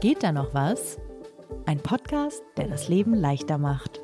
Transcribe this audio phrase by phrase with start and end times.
[0.00, 0.96] Geht da noch was?
[1.66, 4.00] Ein Podcast, der das Leben leichter macht.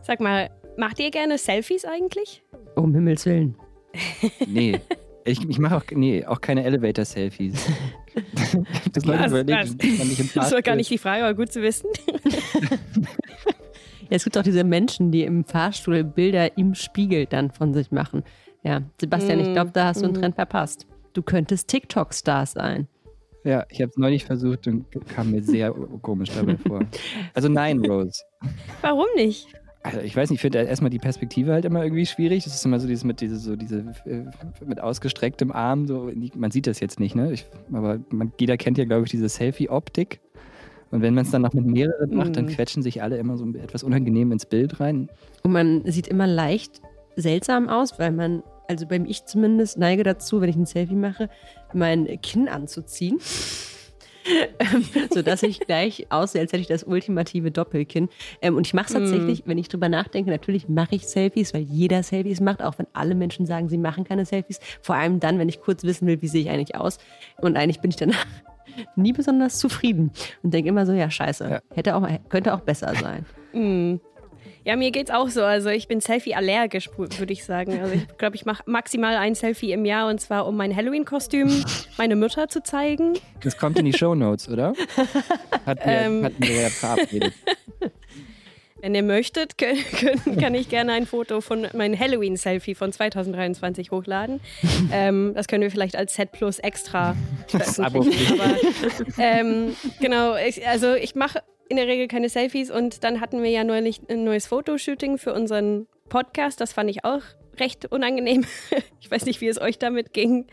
[0.00, 2.42] Sag mal, macht ihr gerne Selfies eigentlich?
[2.76, 3.56] Um Himmels Willen.
[4.46, 4.80] Nee.
[5.26, 7.66] Ich, ich mache auch, nee, auch keine Elevator-Selfies.
[8.92, 11.90] das nicht im Das war gar nicht die Frage, aber gut zu wissen.
[14.08, 17.90] Ja, es gibt auch diese Menschen, die im Fahrstuhl Bilder im Spiegel dann von sich
[17.90, 18.22] machen.
[18.62, 20.86] Ja, Sebastian, ich glaube, da hast du einen Trend verpasst.
[21.12, 22.88] Du könntest TikTok-Star sein.
[23.44, 25.70] Ja, ich habe es neulich versucht und kam mir sehr
[26.02, 26.80] komisch dabei vor.
[27.32, 28.22] Also nein, Rose.
[28.80, 29.46] Warum nicht?
[29.84, 32.42] Also ich weiß nicht, ich finde erstmal die Perspektive halt immer irgendwie schwierig.
[32.42, 34.24] Das ist immer so dieses mit diese, so diese äh,
[34.64, 37.32] mit ausgestrecktem Arm, so man sieht das jetzt nicht, ne?
[37.32, 40.20] Ich, aber man, jeder kennt ja, glaube ich, diese Selfie-Optik.
[40.90, 42.50] Und wenn man es dann noch mit mehreren macht, dann Mhm.
[42.50, 45.08] quetschen sich alle immer so etwas unangenehm ins Bild rein.
[45.42, 46.80] Und man sieht immer leicht
[47.16, 51.28] seltsam aus, weil man, also beim Ich zumindest, neige dazu, wenn ich ein Selfie mache,
[51.74, 53.18] mein Kinn anzuziehen.
[55.14, 58.08] Sodass ich gleich aussehe, als hätte ich das ultimative Doppelkinn.
[58.42, 61.62] Ähm, und ich mache es tatsächlich, wenn ich drüber nachdenke, natürlich mache ich Selfies, weil
[61.62, 64.58] jeder Selfies macht, auch wenn alle Menschen sagen, sie machen keine Selfies.
[64.82, 66.98] Vor allem dann, wenn ich kurz wissen will, wie sehe ich eigentlich aus.
[67.40, 68.26] Und eigentlich bin ich danach
[68.96, 70.10] nie besonders zufrieden
[70.42, 71.60] und denke immer so, ja, scheiße, Ja.
[71.74, 73.24] hätte auch, könnte auch besser sein.
[73.52, 74.00] Hm.
[74.64, 75.44] Ja, mir geht's auch so.
[75.44, 77.80] Also ich bin Selfie-allergisch, würde ich sagen.
[77.80, 81.48] Also ich glaube, ich mache maximal ein Selfie im Jahr und zwar um mein Halloween-Kostüm
[81.98, 83.12] meine Mutter zu zeigen.
[83.44, 84.72] Das kommt in die Shownotes, oder?
[85.66, 86.24] Hatten wir, Ähm.
[86.24, 87.32] hatten wir ja verabredet.
[88.80, 93.90] Wenn ihr möchtet, können, können, kann ich gerne ein Foto von meinem Halloween-Selfie von 2023
[93.90, 94.40] hochladen.
[94.92, 97.16] ähm, das können wir vielleicht als Set Plus extra
[97.48, 98.40] veröffentlichen.
[98.40, 98.56] Aber,
[99.18, 103.50] ähm, genau, ich, also ich mache in der Regel keine Selfies und dann hatten wir
[103.50, 106.60] ja neulich ein neues Fotoshooting für unseren Podcast.
[106.60, 107.22] Das fand ich auch
[107.58, 108.44] recht unangenehm.
[109.00, 110.46] ich weiß nicht, wie es euch damit ging.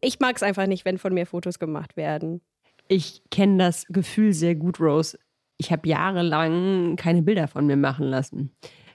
[0.00, 2.40] Ich mag es einfach nicht, wenn von mir Fotos gemacht werden.
[2.88, 5.18] Ich kenne das Gefühl sehr gut, Rose.
[5.62, 8.50] Ich habe jahrelang keine Bilder von mir machen lassen.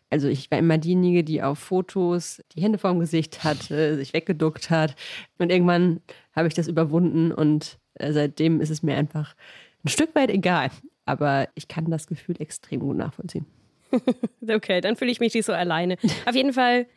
[0.09, 4.69] Also ich war immer diejenige, die auf Fotos die Hände vorm Gesicht hatte, sich weggeduckt
[4.69, 4.95] hat.
[5.38, 6.01] Und irgendwann
[6.33, 9.33] habe ich das überwunden und äh, seitdem ist es mir einfach
[9.85, 10.72] ein Stück weit egal.
[11.06, 13.45] Aber ich kann das Gefühl extrem gut nachvollziehen.
[14.50, 15.97] Okay, dann fühle ich mich nicht so alleine.
[16.25, 16.88] Auf jeden Fall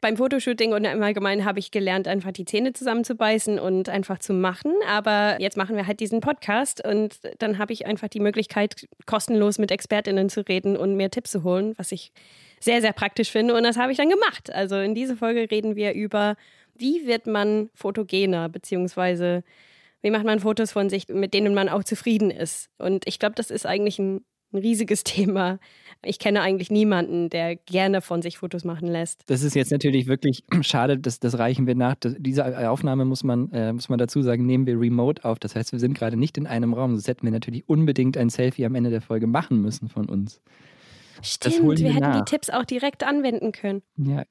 [0.00, 4.32] beim Fotoshooting und im Allgemeinen habe ich gelernt, einfach die Zähne zusammenzubeißen und einfach zu
[4.32, 4.72] machen.
[4.88, 9.58] Aber jetzt machen wir halt diesen Podcast und dann habe ich einfach die Möglichkeit, kostenlos
[9.58, 12.12] mit ExpertInnen zu reden und mir Tipps zu holen, was ich
[12.60, 13.54] sehr, sehr praktisch finde.
[13.54, 14.52] Und das habe ich dann gemacht.
[14.52, 16.36] Also in dieser Folge reden wir über,
[16.74, 19.42] wie wird man fotogener, beziehungsweise
[20.02, 22.70] wie macht man Fotos von sich, mit denen man auch zufrieden ist.
[22.78, 25.58] Und ich glaube, das ist eigentlich ein, ein riesiges Thema.
[26.04, 29.24] Ich kenne eigentlich niemanden, der gerne von sich Fotos machen lässt.
[29.26, 31.96] Das ist jetzt natürlich wirklich schade, das, das reichen wir nach.
[31.96, 35.38] Das, diese Aufnahme muss man, äh, muss man dazu sagen, nehmen wir remote auf.
[35.38, 36.92] Das heißt, wir sind gerade nicht in einem Raum.
[36.92, 40.40] Sonst hätten wir natürlich unbedingt ein Selfie am Ende der Folge machen müssen von uns.
[41.20, 43.82] Stimmt, wir wir hätten die Tipps auch direkt anwenden können.
[43.96, 44.22] Ja,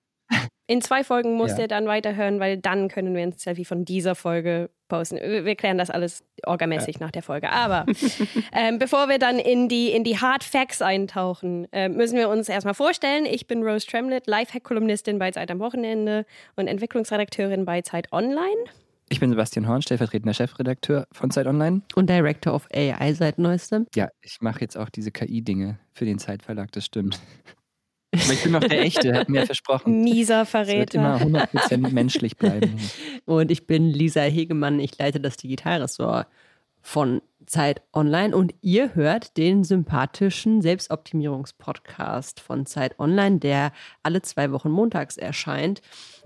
[0.69, 1.63] In zwei Folgen musst Ja.
[1.63, 5.15] ihr dann weiterhören, weil dann können wir ein Selfie von dieser Folge posten.
[5.17, 7.49] Wir klären das alles orgamäßig nach der Folge.
[7.49, 7.85] Aber
[8.53, 12.49] ähm, bevor wir dann in die, in die Hard Facts eintauchen, äh, müssen wir uns
[12.49, 13.25] erstmal vorstellen.
[13.25, 16.25] Ich bin Rose Tremlett, Lifehack-Kolumnistin bei Zeit am Wochenende
[16.57, 18.65] und Entwicklungsredakteurin bei Zeit Online.
[19.09, 21.81] ich bin Sebastian Horn, stellvertretender Chefredakteur von Zeit Online.
[21.95, 23.87] Und Director of AI seit neuestem.
[23.95, 27.17] Ja, ich mache jetzt auch diese KI-Dinge für den Zeitverlag, das stimmt.
[28.13, 30.01] Aber ich bin noch der Echte, hat mir versprochen.
[30.03, 30.97] Mieser Es wird Verräter.
[30.97, 32.77] immer 100% menschlich bleiben.
[33.25, 34.79] Und ich bin Lisa Hegemann.
[34.79, 36.27] Ich leite das Digitalressort
[36.81, 38.35] von Zeit Online.
[38.35, 43.71] Und ihr hört den sympathischen Selbstoptimierungspodcast von Zeit Online, der
[44.03, 45.81] alle zwei Wochen montags erscheint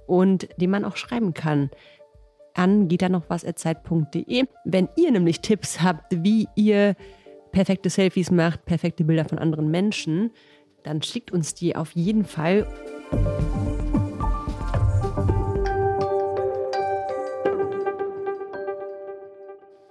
[0.05, 1.71] und den man auch schreiben kann
[2.53, 4.45] an geht da noch was zeit.de.
[4.65, 6.95] Wenn ihr nämlich Tipps habt, wie ihr
[7.51, 10.31] perfekte Selfies macht, perfekte Bilder von anderen Menschen,
[10.83, 12.67] dann schickt uns die auf jeden Fall.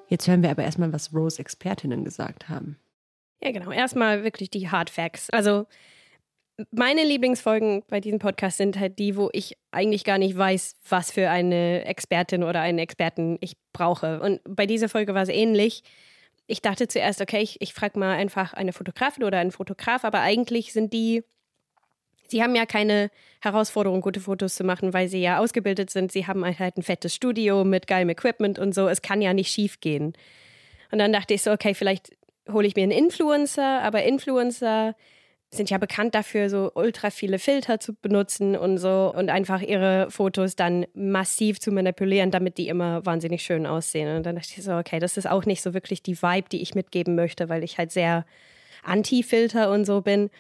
[0.09, 2.77] Jetzt hören wir aber erstmal, was Rose Expertinnen gesagt haben.
[3.41, 3.71] Ja, genau.
[3.71, 5.31] Erstmal wirklich die Hard Facts.
[5.31, 5.67] Also
[6.73, 11.11] meine Lieblingsfolgen bei diesem Podcast sind halt die, wo ich eigentlich gar nicht weiß, was
[11.11, 14.21] für eine Expertin oder einen Experten ich brauche.
[14.21, 15.83] Und bei dieser Folge war es ähnlich.
[16.50, 20.20] Ich dachte zuerst, okay, ich, ich frage mal einfach eine Fotografin oder einen Fotograf, aber
[20.20, 21.23] eigentlich sind die,
[22.26, 26.11] sie haben ja keine Herausforderung, gute Fotos zu machen, weil sie ja ausgebildet sind.
[26.11, 28.88] Sie haben halt ein fettes Studio mit geilem Equipment und so.
[28.88, 30.14] Es kann ja nicht schief gehen.
[30.91, 32.11] Und dann dachte ich so, okay, vielleicht
[32.50, 34.97] hole ich mir einen Influencer, aber Influencer
[35.52, 40.08] sind ja bekannt dafür, so ultra viele Filter zu benutzen und so und einfach ihre
[40.11, 44.17] Fotos dann massiv zu manipulieren, damit die immer wahnsinnig schön aussehen.
[44.17, 46.62] Und dann dachte ich so, okay, das ist auch nicht so wirklich die Vibe, die
[46.62, 48.25] ich mitgeben möchte, weil ich halt sehr
[48.85, 50.31] anti-Filter und so bin.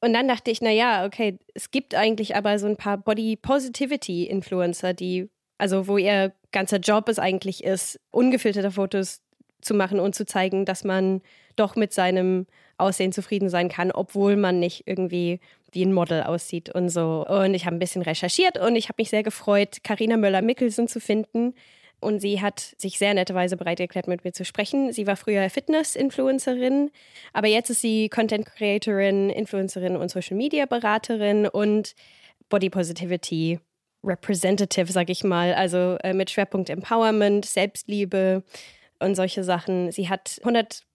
[0.00, 4.24] Und dann dachte ich, naja, okay, es gibt eigentlich aber so ein paar Body Positivity
[4.24, 9.22] Influencer, die, also wo ihr ganzer Job es eigentlich ist, ungefilterte Fotos
[9.60, 11.22] zu machen und zu zeigen, dass man
[11.54, 12.46] doch mit seinem
[12.78, 15.40] Aussehen zufrieden sein kann, obwohl man nicht irgendwie
[15.72, 17.26] wie ein Model aussieht und so.
[17.26, 21.00] Und ich habe ein bisschen recherchiert und ich habe mich sehr gefreut, Karina Möller-Mickelsen zu
[21.00, 21.54] finden.
[21.98, 24.92] Und sie hat sich sehr netterweise bereit erklärt, mit mir zu sprechen.
[24.92, 26.90] Sie war früher Fitness-Influencerin,
[27.32, 31.94] aber jetzt ist sie Content-Creatorin, Influencerin und Social-Media-Beraterin und
[32.48, 33.60] Body Positivity
[34.04, 35.54] Representative, sag ich mal.
[35.54, 38.44] Also äh, mit Schwerpunkt Empowerment, Selbstliebe
[38.98, 39.90] und solche Sachen.
[39.90, 40.85] Sie hat 100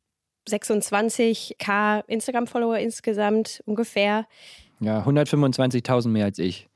[0.49, 4.25] 26k Instagram-Follower insgesamt ungefähr.
[4.79, 6.67] Ja, 125.000 mehr als ich.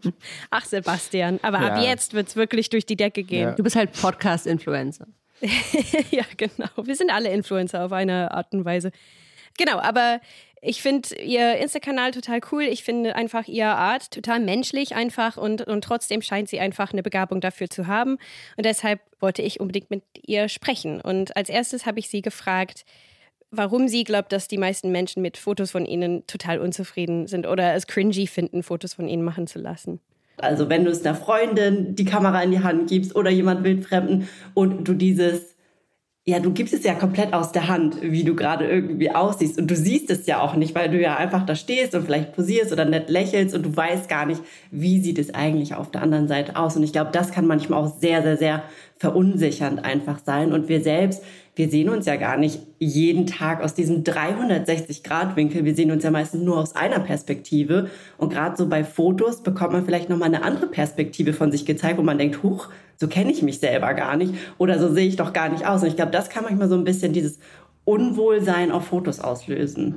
[0.50, 1.74] Ach, Sebastian, aber ja.
[1.74, 3.48] ab jetzt wird es wirklich durch die Decke gehen.
[3.48, 3.52] Ja.
[3.52, 5.06] Du bist halt Podcast-Influencer.
[6.10, 6.68] ja, genau.
[6.82, 8.90] Wir sind alle Influencer auf eine Art und Weise.
[9.56, 10.20] Genau, aber
[10.60, 12.62] ich finde ihr Insta-Kanal total cool.
[12.62, 17.02] Ich finde einfach ihre Art total menschlich einfach und, und trotzdem scheint sie einfach eine
[17.02, 18.18] Begabung dafür zu haben.
[18.56, 21.00] Und deshalb wollte ich unbedingt mit ihr sprechen.
[21.00, 22.84] Und als erstes habe ich sie gefragt,
[23.50, 27.74] warum sie glaubt, dass die meisten Menschen mit Fotos von ihnen total unzufrieden sind oder
[27.74, 30.00] es cringy finden, Fotos von ihnen machen zu lassen.
[30.38, 34.28] Also wenn du es einer Freundin die Kamera in die Hand gibst oder jemand wildfremden
[34.54, 35.56] und du dieses
[36.28, 39.58] ja, du gibst es ja komplett aus der Hand, wie du gerade irgendwie aussiehst.
[39.58, 42.34] Und du siehst es ja auch nicht, weil du ja einfach da stehst und vielleicht
[42.36, 46.02] posierst oder nett lächelst und du weißt gar nicht, wie sieht es eigentlich auf der
[46.02, 46.76] anderen Seite aus.
[46.76, 48.62] Und ich glaube, das kann manchmal auch sehr, sehr, sehr
[48.98, 50.52] verunsichernd einfach sein.
[50.52, 51.22] Und wir selbst,
[51.58, 55.64] wir sehen uns ja gar nicht jeden Tag aus diesem 360-Grad-Winkel.
[55.64, 57.90] Wir sehen uns ja meistens nur aus einer Perspektive.
[58.16, 61.98] Und gerade so bei Fotos bekommt man vielleicht nochmal eine andere Perspektive von sich gezeigt,
[61.98, 65.16] wo man denkt, huch, so kenne ich mich selber gar nicht oder so sehe ich
[65.16, 65.82] doch gar nicht aus.
[65.82, 67.40] Und ich glaube, das kann manchmal so ein bisschen dieses
[67.84, 69.96] Unwohlsein auf Fotos auslösen.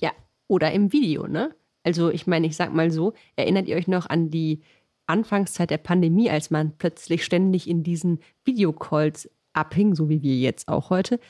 [0.00, 0.10] Ja,
[0.46, 1.54] oder im Video, ne?
[1.84, 4.60] Also ich meine, ich sag mal so, erinnert ihr euch noch an die
[5.06, 10.68] Anfangszeit der Pandemie, als man plötzlich ständig in diesen Videocalls abhing, so wie wir jetzt
[10.68, 11.20] auch heute.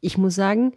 [0.00, 0.72] Ich muss sagen,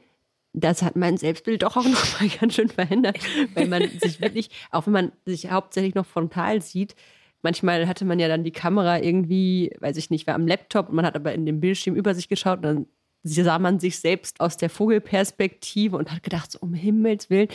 [0.54, 3.20] das hat mein Selbstbild doch auch noch mal ganz schön verändert,
[3.56, 6.96] weil man sich wirklich, auch wenn man sich hauptsächlich noch frontal sieht,
[7.42, 10.96] manchmal hatte man ja dann die Kamera irgendwie, weiß ich nicht, war am Laptop und
[10.96, 12.86] man hat aber in dem Bildschirm über sich geschaut und dann
[13.24, 17.48] sah man sich selbst aus der Vogelperspektive und hat gedacht, so, um Himmels Willen.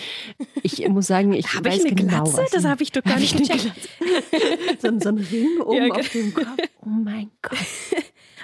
[0.62, 2.46] Ich muss sagen, ich habe ich eine genau, Glatze?
[2.52, 3.70] Das habe ich doch gar nicht gecheckt.
[4.78, 6.56] so, so ein Ring oben ja, auf dem Kopf.
[6.80, 7.58] Oh mein Gott.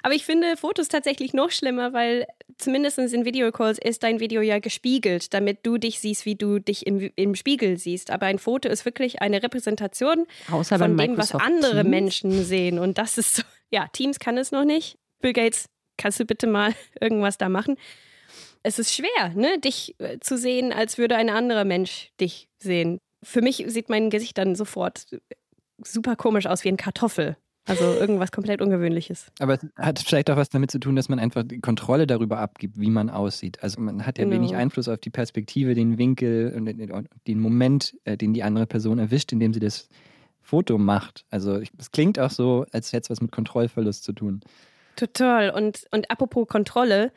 [0.05, 2.27] Aber ich finde Fotos tatsächlich noch schlimmer, weil
[2.59, 6.87] zumindest in Videocalls ist dein Video ja gespiegelt, damit du dich siehst, wie du dich
[6.87, 8.11] im, im Spiegel siehst.
[8.11, 11.89] Aber ein Foto ist wirklich eine Repräsentation Außer von dem, was andere Teams.
[11.89, 12.79] Menschen sehen.
[12.79, 14.99] Und das ist so, ja, Teams kann es noch nicht.
[15.23, 17.79] Bill Gates kannst du bitte mal irgendwas da machen?
[18.63, 23.01] Es ist schwer, ne, dich äh, zu sehen, als würde ein anderer Mensch dich sehen.
[23.23, 25.07] Für mich sieht mein Gesicht dann sofort
[25.83, 27.39] super komisch aus wie ein Kartoffel.
[27.67, 29.27] Also irgendwas komplett Ungewöhnliches.
[29.39, 32.39] Aber es hat vielleicht auch was damit zu tun, dass man einfach die Kontrolle darüber
[32.39, 33.63] abgibt, wie man aussieht.
[33.63, 34.37] Also man hat ja genau.
[34.37, 38.99] wenig Einfluss auf die Perspektive, den Winkel und den Moment, äh, den die andere Person
[38.99, 39.89] erwischt, indem sie das
[40.43, 41.25] Foto macht.
[41.31, 44.41] Also es klingt auch so, als hätte es was mit Kontrollverlust zu tun.
[44.97, 45.51] Total.
[45.51, 47.13] Und, und apropos Kontrolle,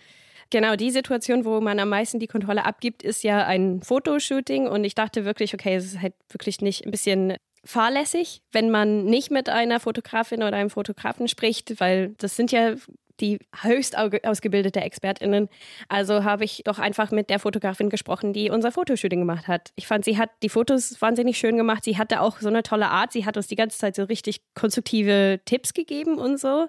[0.50, 4.68] genau die Situation, wo man am meisten die Kontrolle abgibt, ist ja ein Fotoshooting.
[4.68, 7.34] Und ich dachte wirklich, okay, es ist halt wirklich nicht ein bisschen
[7.64, 12.76] fahrlässig, wenn man nicht mit einer Fotografin oder einem Fotografen spricht, weil das sind ja
[13.20, 15.50] die höchst ausgebildete ExpertInnen.
[15.90, 19.72] Also habe ich doch einfach mit der Fotografin gesprochen, die unser Fotoshooting gemacht hat.
[19.76, 21.84] Ich fand, sie hat die Fotos wahnsinnig schön gemacht.
[21.84, 23.12] Sie hatte auch so eine tolle Art.
[23.12, 26.68] Sie hat uns die ganze Zeit so richtig konstruktive Tipps gegeben und so.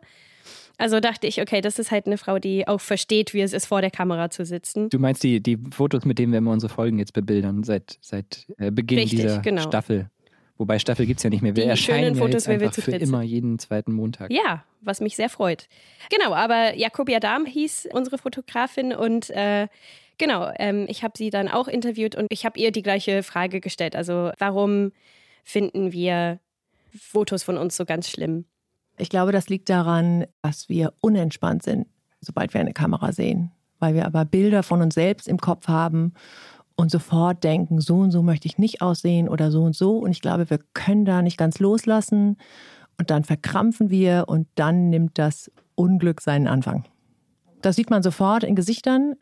[0.78, 3.66] Also dachte ich, okay, das ist halt eine Frau, die auch versteht, wie es ist,
[3.66, 4.88] vor der Kamera zu sitzen.
[4.90, 8.46] Du meinst die, die Fotos, mit denen wir immer unsere Folgen jetzt bebildern, seit, seit
[8.58, 9.62] äh, Beginn Richtig, dieser genau.
[9.62, 10.08] Staffel.
[10.58, 11.54] Wobei Staffel gibt es ja nicht mehr.
[11.54, 14.32] Wir die erscheinen ja Fotos, jetzt einfach für immer jeden zweiten Montag.
[14.32, 15.68] Ja, was mich sehr freut.
[16.10, 19.68] Genau, aber Jakobia Dahm hieß unsere Fotografin und äh,
[20.18, 23.60] genau, ähm, ich habe sie dann auch interviewt und ich habe ihr die gleiche Frage
[23.60, 23.94] gestellt.
[23.94, 24.90] Also warum
[25.44, 26.40] finden wir
[26.98, 28.44] Fotos von uns so ganz schlimm?
[28.98, 31.86] Ich glaube, das liegt daran, dass wir unentspannt sind,
[32.20, 36.14] sobald wir eine Kamera sehen, weil wir aber Bilder von uns selbst im Kopf haben
[36.78, 39.98] und sofort denken, so und so möchte ich nicht aussehen oder so und so.
[39.98, 42.36] Und ich glaube, wir können da nicht ganz loslassen
[42.98, 46.84] und dann verkrampfen wir und dann nimmt das Unglück seinen Anfang.
[47.62, 49.16] Das sieht man sofort in Gesichtern.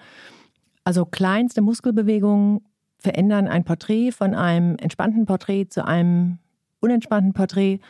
[0.85, 2.61] Also kleinste Muskelbewegungen
[2.99, 6.39] verändern ein Porträt von einem entspannten Porträt zu einem
[6.81, 7.81] unentspannten Porträt.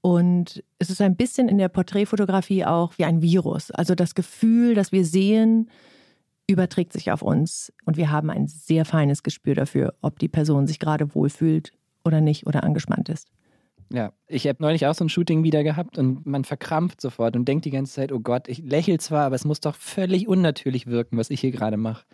[0.00, 3.70] Und es ist ein bisschen in der Porträtfotografie auch wie ein Virus.
[3.70, 5.68] Also das Gefühl, das wir sehen,
[6.52, 7.72] überträgt sich auf uns.
[7.84, 11.72] Und wir haben ein sehr feines Gespür dafür, ob die Person sich gerade wohlfühlt
[12.04, 13.28] oder nicht oder angespannt ist.
[13.92, 17.46] Ja, ich habe neulich auch so ein Shooting wieder gehabt und man verkrampft sofort und
[17.46, 20.86] denkt die ganze Zeit, oh Gott, ich lächle zwar, aber es muss doch völlig unnatürlich
[20.86, 22.04] wirken, was ich hier gerade mache.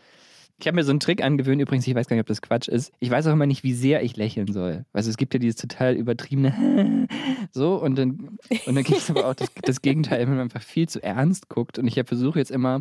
[0.59, 2.69] Ich habe mir so einen Trick angewöhnt, übrigens, ich weiß gar nicht, ob das Quatsch
[2.69, 2.90] ist.
[2.99, 4.87] Ich weiß auch immer nicht, wie sehr ich lächeln soll.
[4.95, 7.07] Also es gibt ja dieses total übertriebene
[7.52, 10.62] so und dann, und dann gibt es aber auch das, das Gegenteil, wenn man einfach
[10.62, 11.78] viel zu ernst guckt.
[11.78, 12.81] Und ich versuche jetzt immer,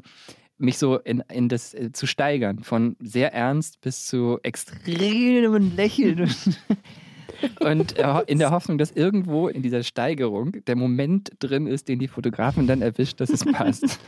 [0.58, 6.34] mich so in, in das äh, zu steigern, von sehr ernst bis zu extremem Lächeln.
[7.60, 12.00] Und äh, in der Hoffnung, dass irgendwo in dieser Steigerung der Moment drin ist, den
[12.00, 14.00] die Fotografen dann erwischt, dass es passt.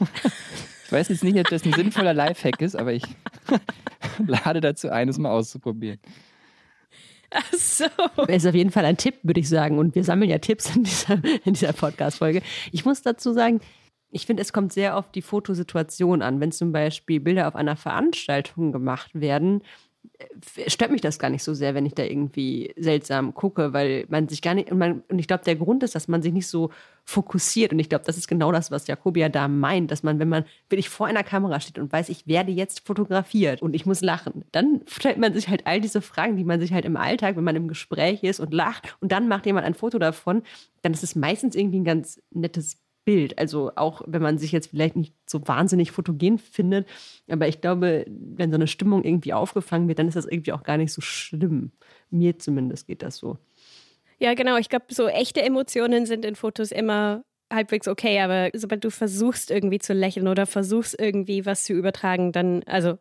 [0.85, 3.03] Ich weiß jetzt nicht, ob das ein sinnvoller Lifehack ist, aber ich
[4.25, 5.99] lade dazu ein, es mal auszuprobieren.
[7.29, 7.85] Ach so.
[8.15, 9.79] Das ist auf jeden Fall ein Tipp, würde ich sagen.
[9.79, 12.41] Und wir sammeln ja Tipps in dieser, in dieser Podcast-Folge.
[12.71, 13.59] Ich muss dazu sagen,
[14.17, 16.39] ich finde, es kommt sehr auf die Fotosituation an.
[16.39, 19.61] Wenn zum Beispiel Bilder auf einer Veranstaltung gemacht werden,
[20.17, 24.05] äh, stört mich das gar nicht so sehr, wenn ich da irgendwie seltsam gucke, weil
[24.09, 26.33] man sich gar nicht, und, man, und ich glaube, der Grund ist, dass man sich
[26.33, 26.71] nicht so
[27.05, 27.73] fokussiert.
[27.73, 30.45] Und ich glaube, das ist genau das, was Jakobia da meint, dass man, wenn man
[30.67, 34.45] wirklich vor einer Kamera steht und weiß, ich werde jetzt fotografiert und ich muss lachen,
[34.51, 37.43] dann stellt man sich halt all diese Fragen, die man sich halt im Alltag, wenn
[37.43, 40.41] man im Gespräch ist und lacht und dann macht jemand ein Foto davon,
[40.81, 42.77] dann ist es meistens irgendwie ein ganz nettes
[43.07, 43.39] Bild.
[43.39, 46.89] Also auch wenn man sich jetzt vielleicht nicht so wahnsinnig fotogen findet,
[47.29, 50.63] aber ich glaube, wenn so eine Stimmung irgendwie aufgefangen wird, dann ist das irgendwie auch
[50.63, 51.71] gar nicht so schlimm.
[52.09, 53.37] Mir zumindest geht das so.
[54.19, 54.57] Ja, genau.
[54.57, 59.51] Ich glaube, so echte Emotionen sind in Fotos immer halbwegs okay, aber sobald du versuchst
[59.51, 62.97] irgendwie zu lächeln oder versuchst irgendwie was zu übertragen, dann, also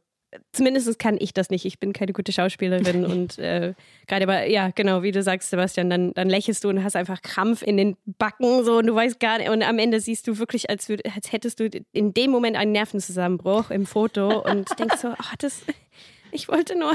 [0.52, 1.64] zumindest kann ich das nicht.
[1.64, 3.74] Ich bin keine gute Schauspielerin und äh,
[4.06, 7.22] gerade aber, ja, genau, wie du sagst, Sebastian, dann, dann lächelst du und hast einfach
[7.22, 10.38] Krampf in den Backen so und du weißt gar nicht, und am Ende siehst du
[10.38, 14.96] wirklich, als, würd, als hättest du in dem Moment einen Nervenzusammenbruch im Foto und denkst
[15.00, 15.62] so, oh, das,
[16.32, 16.92] ich wollte nur,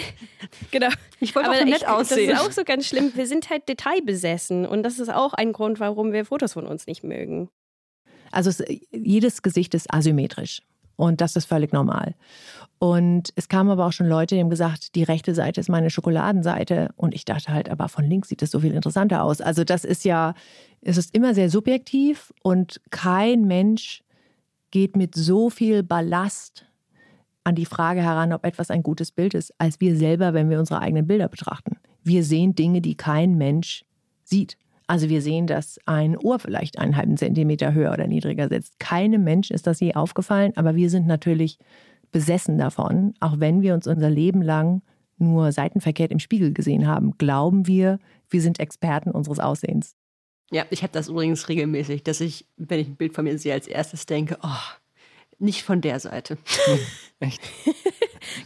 [0.70, 0.88] genau.
[1.20, 2.30] Ich wollte aber auch nett ich, aussehen.
[2.30, 3.12] Das ist auch so ganz schlimm.
[3.14, 6.86] Wir sind halt detailbesessen und das ist auch ein Grund, warum wir Fotos von uns
[6.86, 7.48] nicht mögen.
[8.30, 10.62] Also es, jedes Gesicht ist asymmetrisch.
[10.98, 12.16] Und das ist völlig normal.
[12.80, 15.90] Und es kamen aber auch schon Leute, die haben gesagt, die rechte Seite ist meine
[15.90, 16.90] Schokoladenseite.
[16.96, 19.40] Und ich dachte halt, aber von links sieht das so viel interessanter aus.
[19.40, 20.34] Also das ist ja,
[20.80, 24.02] es ist immer sehr subjektiv und kein Mensch
[24.72, 26.66] geht mit so viel Ballast
[27.44, 30.58] an die Frage heran, ob etwas ein gutes Bild ist, als wir selber, wenn wir
[30.58, 31.76] unsere eigenen Bilder betrachten.
[32.02, 33.84] Wir sehen Dinge, die kein Mensch
[34.24, 34.58] sieht.
[34.88, 38.80] Also wir sehen, dass ein Ohr vielleicht einen halben Zentimeter höher oder niedriger sitzt.
[38.80, 41.58] Keinem Mensch ist das je aufgefallen, aber wir sind natürlich
[42.10, 43.14] besessen davon.
[43.20, 44.82] Auch wenn wir uns unser Leben lang
[45.18, 47.98] nur seitenverkehrt im Spiegel gesehen haben, glauben wir,
[48.30, 49.94] wir sind Experten unseres Aussehens.
[50.50, 53.52] Ja, ich habe das übrigens regelmäßig, dass ich, wenn ich ein Bild von mir sehe,
[53.52, 54.48] als erstes denke, oh,
[55.38, 56.38] nicht von der Seite.
[57.20, 57.40] Echt?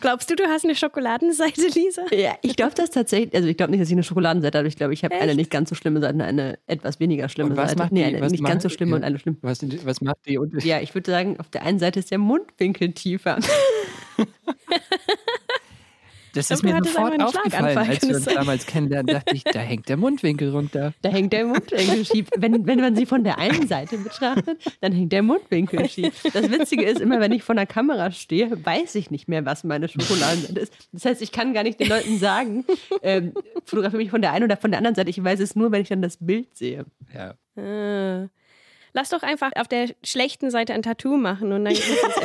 [0.01, 2.03] Glaubst du, du hast eine Schokoladenseite, Lisa?
[2.11, 3.35] Ja, ich glaube das tatsächlich.
[3.35, 4.69] Also ich glaube nicht, dass ich eine Schokoladenseite habe.
[4.69, 7.57] Ich glaube, ich habe eine nicht ganz so schlimme Seite und eine etwas weniger schlimme
[7.57, 7.79] was Seite.
[7.83, 9.37] Macht nee, eine eine nicht macht, ganz so schlimme ja, und eine schlimme.
[9.43, 10.69] Was, was macht die Unterschied?
[10.69, 13.39] Ja, ich würde sagen, auf der einen Seite ist der Mundwinkel tiefer.
[16.35, 19.97] Das ist mir sofort aufgefallen, als wir uns damals kennenlernen, dachte ich, da hängt der
[19.97, 20.95] Mundwinkel runter.
[21.03, 22.29] Da hängt der Mundwinkel schief.
[22.37, 26.23] Wenn, wenn man sie von der einen Seite betrachtet, dann hängt der Mundwinkel schief.
[26.33, 29.65] Das Witzige ist, immer wenn ich vor der Kamera stehe, weiß ich nicht mehr, was
[29.65, 30.73] meine Schokoladenseite ist.
[30.93, 32.65] Das heißt, ich kann gar nicht den Leuten sagen,
[33.03, 33.33] ähm,
[33.65, 35.11] fotografiere mich von der einen oder von der anderen Seite.
[35.11, 36.85] Ich weiß es nur, wenn ich dann das Bild sehe.
[37.15, 37.35] Ja.
[37.57, 38.29] Ah
[38.95, 41.77] lass doch einfach auf der schlechten Seite ein Tattoo machen und dann,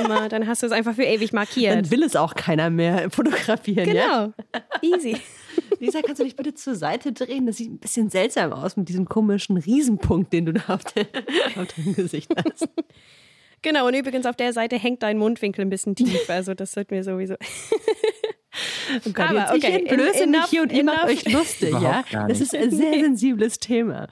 [0.03, 1.75] immer, dann hast du es einfach für ewig markiert.
[1.75, 3.85] Dann will es auch keiner mehr fotografieren.
[3.85, 4.01] Genau.
[4.01, 4.33] Ja?
[4.81, 5.17] Easy.
[5.79, 7.45] Lisa, kannst du dich bitte zur Seite drehen?
[7.45, 11.05] Das sieht ein bisschen seltsam aus mit diesem komischen Riesenpunkt, den du da auf, de,
[11.55, 12.67] auf deinem Gesicht hast.
[13.61, 16.29] Genau, und übrigens auf der Seite hängt dein Mundwinkel ein bisschen tief.
[16.29, 17.35] Also das sollten wir sowieso.
[19.05, 22.03] Oh Gott, Aber okay, ich blöse mich hier und ihr macht euch lustig, ja?
[22.27, 24.07] Das ist ein sehr sensibles Thema.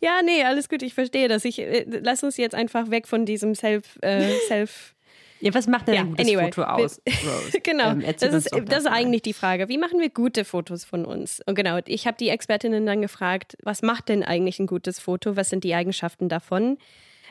[0.00, 1.44] Ja, nee, alles gut, ich verstehe das.
[1.44, 4.94] Ich, äh, lass uns jetzt einfach weg von diesem Self, äh, Self
[5.40, 7.00] ja, was macht denn ja, ein gutes anyway, Foto aus?
[7.62, 9.68] genau, ähm, das, ist, das ist eigentlich die Frage.
[9.68, 11.40] Wie machen wir gute Fotos von uns?
[11.46, 15.36] Und genau, ich habe die Expertinnen dann gefragt, was macht denn eigentlich ein gutes Foto?
[15.36, 16.76] Was sind die Eigenschaften davon?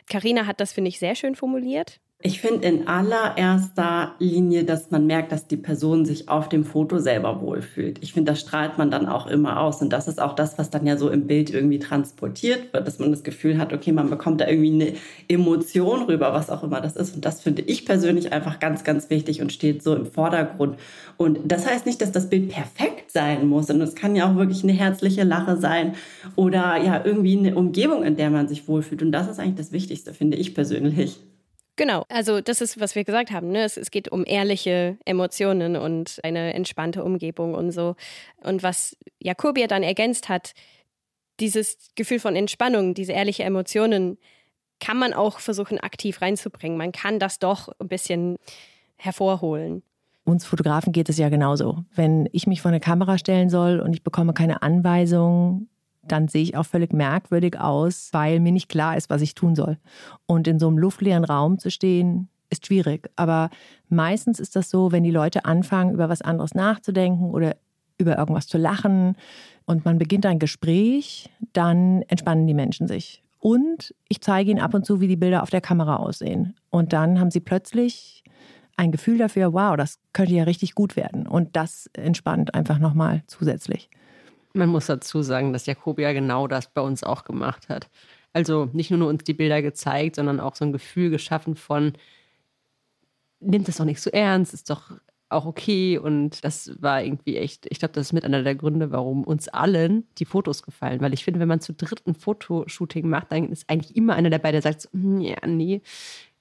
[0.09, 1.99] Karina hat das, finde ich, sehr schön formuliert.
[2.21, 6.99] Ich finde in allererster Linie, dass man merkt, dass die Person sich auf dem Foto
[6.99, 7.99] selber wohlfühlt.
[8.03, 9.81] Ich finde, das strahlt man dann auch immer aus.
[9.81, 12.99] Und das ist auch das, was dann ja so im Bild irgendwie transportiert wird, dass
[12.99, 14.93] man das Gefühl hat, okay, man bekommt da irgendwie eine
[15.29, 17.15] Emotion rüber, was auch immer das ist.
[17.15, 20.75] Und das finde ich persönlich einfach ganz, ganz wichtig und steht so im Vordergrund.
[21.15, 23.69] Und das heißt nicht, dass das Bild perfekt sein muss.
[23.69, 25.93] Und es kann ja auch wirklich eine herzliche Lache sein
[26.35, 29.01] oder ja irgendwie eine Umgebung, in der man sich wohlfühlt.
[29.03, 31.21] Und das ist eigentlich das Wichtigste, finde ich persönlich.
[31.79, 33.51] Genau, also das ist, was wir gesagt haben.
[33.51, 33.63] Ne?
[33.63, 37.95] Es, es, geht um ehrliche Emotionen und eine entspannte Umgebung und so.
[38.43, 40.51] Und was Jakobia dann ergänzt hat,
[41.39, 44.17] dieses Gefühl von Entspannung, diese ehrliche Emotionen,
[44.81, 46.77] kann man auch versuchen, aktiv reinzubringen.
[46.77, 48.35] Man kann das doch ein bisschen
[48.97, 49.81] hervorholen.
[50.25, 51.85] Uns Fotografen geht es ja genauso.
[51.95, 55.68] Wenn ich mich vor eine Kamera stellen soll und ich bekomme keine Anweisung,
[56.11, 59.55] dann sehe ich auch völlig merkwürdig aus, weil mir nicht klar ist, was ich tun
[59.55, 59.77] soll.
[60.25, 63.09] Und in so einem luftleeren Raum zu stehen, ist schwierig.
[63.15, 63.49] Aber
[63.89, 67.55] meistens ist das so, wenn die Leute anfangen, über was anderes nachzudenken oder
[67.97, 69.15] über irgendwas zu lachen
[69.65, 73.23] und man beginnt ein Gespräch, dann entspannen die Menschen sich.
[73.39, 76.55] Und ich zeige ihnen ab und zu, wie die Bilder auf der Kamera aussehen.
[76.69, 78.23] Und dann haben sie plötzlich
[78.75, 81.27] ein Gefühl dafür, wow, das könnte ja richtig gut werden.
[81.27, 83.89] Und das entspannt einfach nochmal zusätzlich.
[84.59, 87.89] Man muss dazu sagen, dass Jakobia genau das bei uns auch gemacht hat.
[88.33, 91.93] Also nicht nur uns die Bilder gezeigt, sondern auch so ein Gefühl geschaffen von,
[93.39, 94.91] nimmt das doch nicht so ernst, ist doch
[95.29, 95.97] auch okay.
[95.97, 99.47] Und das war irgendwie echt, ich glaube, das ist mit einer der Gründe, warum uns
[99.47, 100.99] allen die Fotos gefallen.
[100.99, 104.29] Weil ich finde, wenn man zu dritt ein Fotoshooting macht, dann ist eigentlich immer einer
[104.29, 105.81] dabei, der sagt, hm, ja, nee.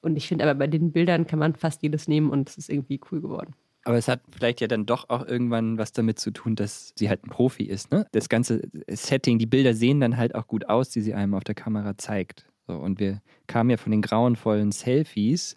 [0.01, 2.69] Und ich finde aber bei den Bildern kann man fast jedes nehmen und es ist
[2.69, 3.55] irgendwie cool geworden.
[3.85, 7.09] Aber es hat vielleicht ja dann doch auch irgendwann was damit zu tun, dass sie
[7.09, 7.91] halt ein Profi ist.
[7.91, 8.07] Ne?
[8.13, 11.45] Das ganze Setting, die Bilder sehen dann halt auch gut aus, die sie einem auf
[11.45, 12.47] der Kamera zeigt.
[12.67, 15.57] So, und wir kamen ja von den grauenvollen Selfies.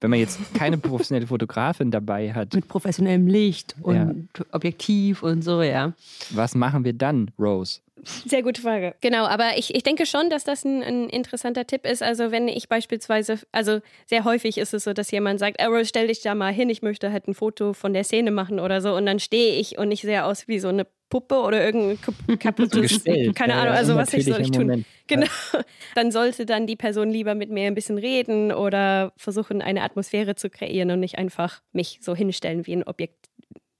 [0.00, 2.54] Wenn man jetzt keine professionelle Fotografin dabei hat.
[2.54, 4.44] Mit professionellem Licht und ja.
[4.52, 5.92] Objektiv und so, ja.
[6.30, 7.80] Was machen wir dann, Rose?
[8.02, 8.94] Sehr gute Frage.
[9.00, 12.02] Genau, aber ich, ich denke schon, dass das ein, ein, interessanter Tipp ist.
[12.02, 16.06] Also wenn ich beispielsweise, also sehr häufig ist es so, dass jemand sagt, Arrow, stell
[16.06, 18.94] dich da mal hin, ich möchte halt ein Foto von der Szene machen oder so.
[18.94, 23.04] Und dann stehe ich und ich sehe aus wie so eine Puppe oder irgendein kaputtes,
[23.34, 24.62] keine Ahnung, also was ich soll ich tun.
[24.62, 24.86] Moment.
[25.06, 25.26] Genau.
[25.94, 30.36] Dann sollte dann die Person lieber mit mir ein bisschen reden oder versuchen, eine Atmosphäre
[30.36, 33.28] zu kreieren und nicht einfach mich so hinstellen wie ein Objekt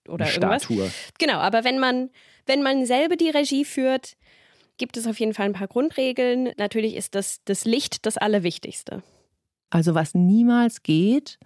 [0.09, 0.65] oder eine irgendwas.
[0.65, 0.91] Statue.
[1.19, 2.11] Genau, aber wenn man
[2.47, 4.17] wenn man selber die Regie führt,
[4.77, 6.51] gibt es auf jeden Fall ein paar Grundregeln.
[6.57, 9.05] Natürlich ist das, das Licht das Allerwichtigste.
[9.71, 11.39] Also was niemals geht,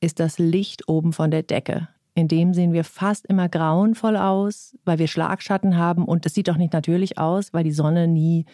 [0.00, 1.88] ist das Licht oben von der Decke.
[2.14, 6.50] In dem sehen wir fast immer grauenvoll aus, weil wir Schlagschatten haben und es sieht
[6.50, 8.44] auch nicht natürlich aus, weil die Sonne nie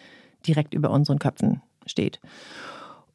[0.47, 2.21] direkt über unseren Köpfen steht.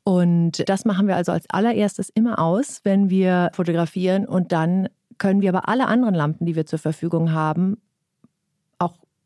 [0.03, 5.41] Und das machen wir also als allererstes immer aus, wenn wir fotografieren und dann können
[5.41, 7.77] wir aber alle anderen Lampen, die wir zur Verfügung haben,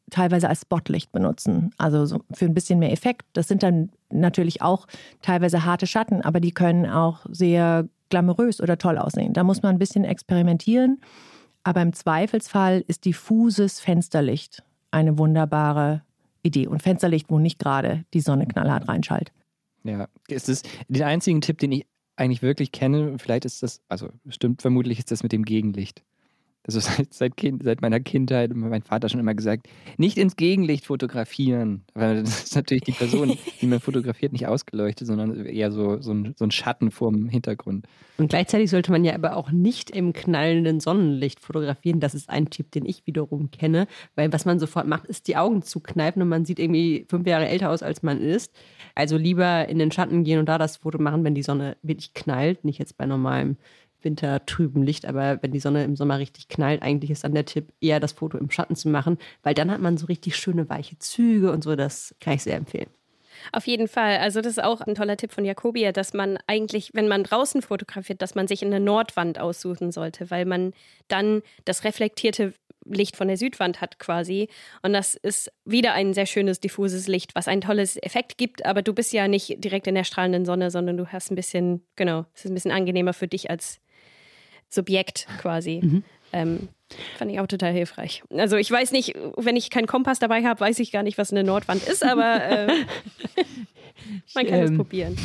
[0.10, 1.72] teilweise als Spotlicht benutzen.
[1.78, 3.26] Also so für ein bisschen mehr Effekt.
[3.34, 4.88] Das sind dann natürlich auch
[5.22, 9.34] teilweise harte Schatten, aber die können auch sehr glamourös oder toll aussehen.
[9.34, 11.02] Da muss man ein bisschen experimentieren.
[11.64, 16.04] Aber im Zweifelsfall ist diffuses Fensterlicht eine wunderbare
[16.42, 16.68] Idee.
[16.68, 19.32] Und Fensterlicht, wo nicht gerade die Sonne knallhart reinschallt.
[19.84, 23.18] Ja, es ist den einzigen Tipp, den ich eigentlich wirklich kenne.
[23.20, 26.04] Vielleicht ist das, also stimmt, vermutlich ist das mit dem Gegenlicht.
[26.68, 30.36] Also seit, seit, kind, seit meiner Kindheit hat mein Vater schon immer gesagt, nicht ins
[30.36, 31.84] Gegenlicht fotografieren.
[31.94, 36.14] Weil das ist natürlich die Person, die man fotografiert, nicht ausgeleuchtet, sondern eher so, so,
[36.14, 37.88] ein, so ein Schatten vorm Hintergrund.
[38.18, 42.00] Und gleichzeitig sollte man ja aber auch nicht im knallenden Sonnenlicht fotografieren.
[42.00, 43.88] Das ist ein Tipp, den ich wiederum kenne.
[44.16, 47.48] Weil was man sofort macht, ist die Augen zukneifen und man sieht irgendwie fünf Jahre
[47.48, 48.54] älter aus, als man ist.
[48.96, 52.14] Also lieber in den Schatten gehen und da das Foto machen, wenn die Sonne wirklich
[52.14, 52.66] knallt.
[52.66, 53.58] Nicht jetzt bei normalem
[54.02, 57.74] wintertrüben Licht, aber wenn die Sonne im Sommer richtig knallt, eigentlich ist dann der Tipp,
[57.82, 60.98] eher das Foto im Schatten zu machen, weil dann hat man so richtig schöne weiche
[61.00, 62.90] Züge und so, das kann ich sehr empfehlen.
[63.52, 64.18] Auf jeden Fall.
[64.18, 67.62] Also das ist auch ein toller Tipp von Jakobia, dass man eigentlich, wenn man draußen
[67.62, 70.74] fotografiert, dass man sich eine Nordwand aussuchen sollte, weil man
[71.08, 72.54] dann das reflektierte
[72.86, 74.50] Licht von der Südwand hat quasi.
[74.82, 78.66] Und das ist wieder ein sehr schönes, diffuses Licht, was ein tolles Effekt gibt.
[78.66, 81.86] Aber du bist ja nicht direkt in der strahlenden Sonne, sondern du hast ein bisschen,
[81.96, 83.80] genau, es ist ein bisschen angenehmer für dich als
[84.70, 85.82] Subjekt quasi.
[85.84, 86.04] Mhm.
[86.34, 86.70] Ähm,
[87.18, 88.24] fand ich auch total hilfreich.
[88.30, 91.32] Also ich weiß nicht, wenn ich keinen Kompass dabei habe, weiß ich gar nicht, was
[91.32, 92.68] eine Nordwand ist, aber äh,
[94.36, 95.18] man kann ähm, es probieren.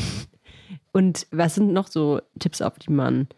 [0.93, 3.29] Und was sind noch so Tipps, auf die man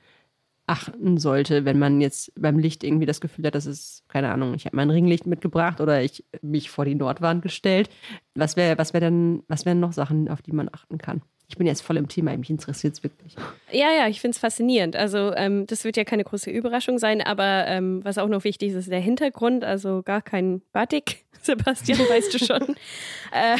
[0.66, 4.54] achten sollte, wenn man jetzt beim Licht irgendwie das Gefühl hat, dass es, keine Ahnung,
[4.54, 7.90] ich habe mein Ringlicht mitgebracht oder ich mich vor die Nordwand gestellt.
[8.34, 11.22] Was wäre, was wäre denn, was wären noch Sachen, auf die man achten kann?
[11.48, 13.36] Ich bin jetzt voll im Thema, mich interessiert es wirklich.
[13.70, 14.96] Ja, ja, ich finde es faszinierend.
[14.96, 18.70] Also ähm, das wird ja keine große Überraschung sein, aber ähm, was auch noch wichtig
[18.70, 21.24] ist, ist der Hintergrund, also gar kein Batik.
[21.42, 22.62] Sebastian, weißt du schon.
[23.32, 23.58] äh,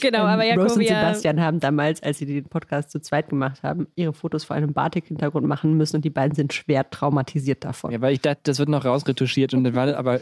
[0.00, 3.62] genau, aber ja, Rose und Sebastian haben damals, als sie den Podcast zu zweit gemacht
[3.62, 7.92] haben, ihre Fotos vor einem Batik-Hintergrund machen müssen und die beiden sind schwer traumatisiert davon.
[7.92, 10.18] Ja, weil ich dachte, das wird noch rausretuschiert und dann war das aber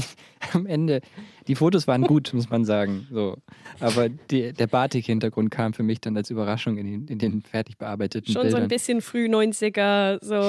[0.52, 1.00] am Ende,
[1.48, 3.06] die Fotos waren gut, muss man sagen.
[3.10, 3.36] So.
[3.80, 7.78] Aber die, der Batik-Hintergrund kam für mich dann als Überraschung in den, in den fertig
[7.78, 8.60] bearbeiteten schon Bildern.
[8.60, 10.40] so ein bisschen früh 90er, so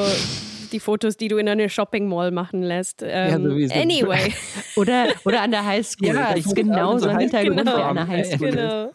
[0.72, 3.02] die Fotos, die du in einer Shopping Mall machen lässt.
[3.04, 4.34] Ähm, Ja, so wie es- anyway.
[4.76, 6.08] Oder, oder an der Highschool.
[6.08, 8.08] Ja, das ist genauso so ein Hintergrund wie an der Genau.
[8.08, 8.50] Highschool.
[8.52, 8.92] Genau.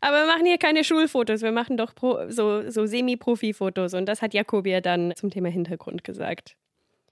[0.00, 4.20] Aber wir machen hier keine Schulfotos, wir machen doch Pro, so, so Semi-Profi-Fotos und das
[4.22, 6.56] hat Jakobia dann zum Thema Hintergrund gesagt.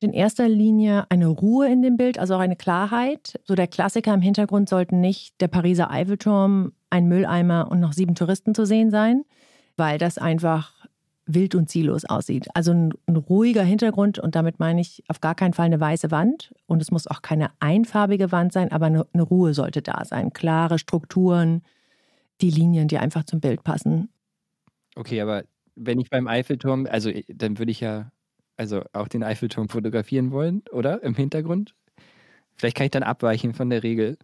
[0.02, 3.38] In erster Linie eine Ruhe in dem Bild, also auch eine Klarheit.
[3.44, 8.14] So der Klassiker im Hintergrund sollten nicht der Pariser Eiffelturm, ein Mülleimer und noch sieben
[8.14, 9.24] Touristen zu sehen sein,
[9.76, 10.86] weil das einfach
[11.26, 12.48] wild und ziellos aussieht.
[12.54, 16.10] Also ein, ein ruhiger Hintergrund und damit meine ich auf gar keinen Fall eine weiße
[16.10, 20.04] Wand und es muss auch keine einfarbige Wand sein, aber eine, eine Ruhe sollte da
[20.04, 20.32] sein.
[20.32, 21.62] Klare Strukturen,
[22.40, 24.08] die Linien, die einfach zum Bild passen.
[24.96, 25.44] Okay, aber
[25.76, 28.10] wenn ich beim Eiffelturm, also äh, dann würde ich ja
[28.61, 31.03] also auch den Eiffelturm fotografieren wollen, oder?
[31.03, 31.75] Im Hintergrund.
[32.57, 34.18] Vielleicht kann ich dann abweichen von der Regel.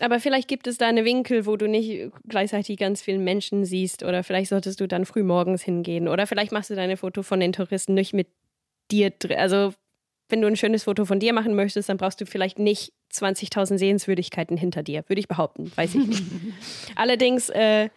[0.00, 4.02] Aber vielleicht gibt es da eine Winkel, wo du nicht gleichzeitig ganz viele Menschen siehst
[4.02, 7.40] oder vielleicht solltest du dann früh morgens hingehen oder vielleicht machst du deine Foto von
[7.40, 8.28] den Touristen nicht mit
[8.90, 9.38] dir drin.
[9.38, 9.72] Also
[10.28, 13.78] wenn du ein schönes Foto von dir machen möchtest, dann brauchst du vielleicht nicht 20.000
[13.78, 16.22] Sehenswürdigkeiten hinter dir, würde ich behaupten, weiß ich nicht.
[16.96, 17.88] Allerdings äh,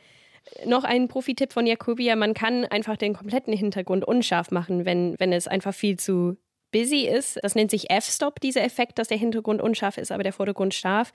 [0.66, 5.34] noch ein Profi-Tipp von Jakobia, man kann einfach den kompletten Hintergrund unscharf machen, wenn, wenn
[5.34, 6.38] es einfach viel zu
[6.74, 7.40] busy ist.
[7.42, 11.14] Das nennt sich F-Stop, dieser Effekt, dass der Hintergrund unscharf ist, aber der Vordergrund scharf.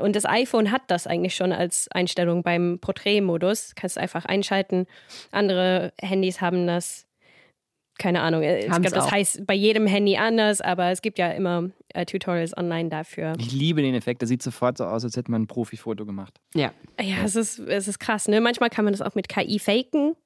[0.00, 3.74] Und das iPhone hat das eigentlich schon als Einstellung beim Porträtmodus.
[3.74, 4.86] Kannst du einfach einschalten.
[5.30, 7.06] Andere Handys haben das.
[7.98, 8.42] Keine Ahnung.
[8.42, 12.06] Ich Haben's glaube, das heißt bei jedem Handy anders, aber es gibt ja immer äh,
[12.06, 13.34] Tutorials online dafür.
[13.38, 14.22] Ich liebe den Effekt.
[14.22, 16.40] Das sieht sofort so aus, als hätte man ein Profi-Foto gemacht.
[16.54, 16.72] Ja.
[17.00, 18.28] Ja, es ist, es ist krass.
[18.28, 18.40] Ne?
[18.40, 20.16] Manchmal kann man das auch mit KI faken.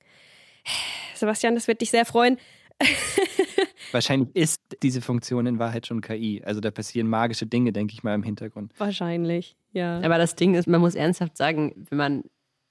[1.15, 2.39] Sebastian, das wird dich sehr freuen.
[3.93, 6.43] Wahrscheinlich ist diese Funktion in Wahrheit schon KI.
[6.45, 8.73] Also da passieren magische Dinge, denke ich mal, im Hintergrund.
[8.79, 10.01] Wahrscheinlich, ja.
[10.01, 12.23] Aber das Ding ist, man muss ernsthaft sagen, wenn man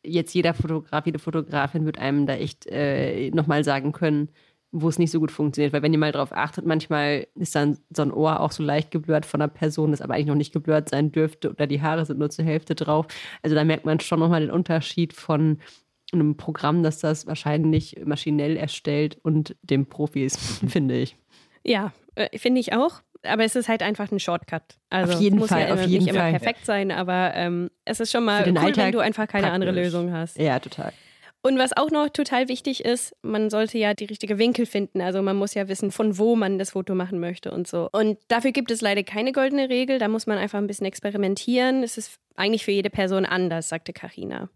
[0.06, 4.30] jetzt jeder Fotograf, jede Fotografin wird einem da echt äh, nochmal sagen können,
[4.74, 5.72] wo es nicht so gut funktioniert.
[5.72, 8.92] Weil wenn ihr mal drauf achtet, manchmal ist dann so ein Ohr auch so leicht
[8.92, 12.06] geblurrt von einer Person, das aber eigentlich noch nicht geblurrt sein dürfte oder die Haare
[12.06, 13.06] sind nur zur Hälfte drauf.
[13.44, 15.60] Also da merkt man schon nochmal den Unterschied von
[16.12, 20.36] einem Programm, das das wahrscheinlich maschinell erstellt und dem Profis,
[20.68, 21.16] finde ich.
[21.64, 23.02] Ja, äh, finde ich auch.
[23.26, 24.64] Aber es ist halt einfach ein Shortcut.
[24.90, 26.32] Also Auf jeden muss Fall, ja immer, auf jeden nicht immer Fall.
[26.32, 29.72] perfekt sein, aber ähm, es ist schon mal cool, Alltag wenn du einfach keine andere
[29.72, 29.94] praktisch.
[29.94, 30.38] Lösung hast.
[30.38, 30.92] Ja, total.
[31.46, 35.02] Und was auch noch total wichtig ist, man sollte ja die richtige Winkel finden.
[35.02, 37.90] Also man muss ja wissen, von wo man das Foto machen möchte und so.
[37.92, 40.00] Und dafür gibt es leider keine goldene Regel.
[40.00, 41.84] Da muss man einfach ein bisschen experimentieren.
[41.84, 44.50] Es ist eigentlich für jede Person anders, sagte Karina.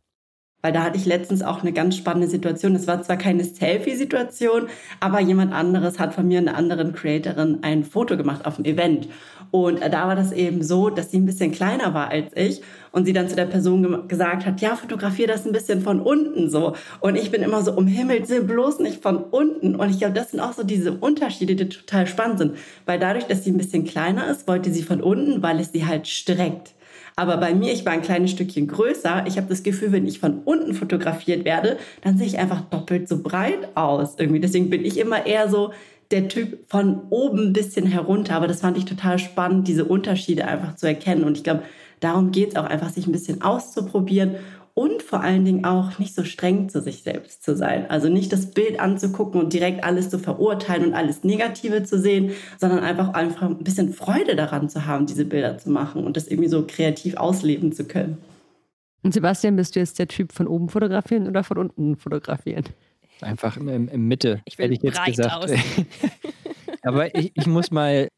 [0.62, 2.74] Weil da hatte ich letztens auch eine ganz spannende Situation.
[2.74, 4.68] Es war zwar keine Selfie-Situation,
[5.00, 9.08] aber jemand anderes hat von mir, einer anderen Creatorin, ein Foto gemacht auf dem Event.
[9.52, 12.62] Und da war das eben so, dass sie ein bisschen kleiner war als ich
[12.98, 16.02] und sie dann zu der Person gem- gesagt hat, ja, fotografier das ein bisschen von
[16.02, 16.74] unten so.
[17.00, 19.76] Und ich bin immer so, um Himmels Willen, bloß nicht von unten.
[19.76, 22.54] Und ich glaube, das sind auch so diese Unterschiede, die total spannend sind.
[22.88, 25.86] Weil dadurch, dass sie ein bisschen kleiner ist, wollte sie von unten, weil es sie
[25.86, 26.74] halt streckt.
[27.16, 29.26] Aber bei mir, ich war ein kleines Stückchen größer.
[29.28, 33.08] Ich habe das Gefühl, wenn ich von unten fotografiert werde, dann sehe ich einfach doppelt
[33.08, 34.16] so breit aus.
[34.18, 34.40] Irgendwie.
[34.40, 35.72] Deswegen bin ich immer eher so
[36.10, 38.34] der Typ von oben ein bisschen herunter.
[38.36, 41.26] Aber das fand ich total spannend, diese Unterschiede einfach zu erkennen.
[41.26, 41.62] Und ich glaube,
[42.00, 44.36] darum geht es auch einfach, sich ein bisschen auszuprobieren
[44.74, 47.90] und vor allen Dingen auch nicht so streng zu sich selbst zu sein.
[47.90, 52.34] Also nicht das Bild anzugucken und direkt alles zu verurteilen und alles Negative zu sehen,
[52.60, 56.28] sondern einfach einfach ein bisschen Freude daran zu haben, diese Bilder zu machen und das
[56.28, 58.20] irgendwie so kreativ ausleben zu können.
[59.02, 62.66] Und Sebastian, bist du jetzt der Typ von oben fotografieren oder von unten fotografieren?
[63.22, 65.36] Einfach im, im Mitte, Ich will hätte ich jetzt breit gesagt.
[65.36, 65.52] aus.
[66.84, 68.10] Aber ich, ich muss mal,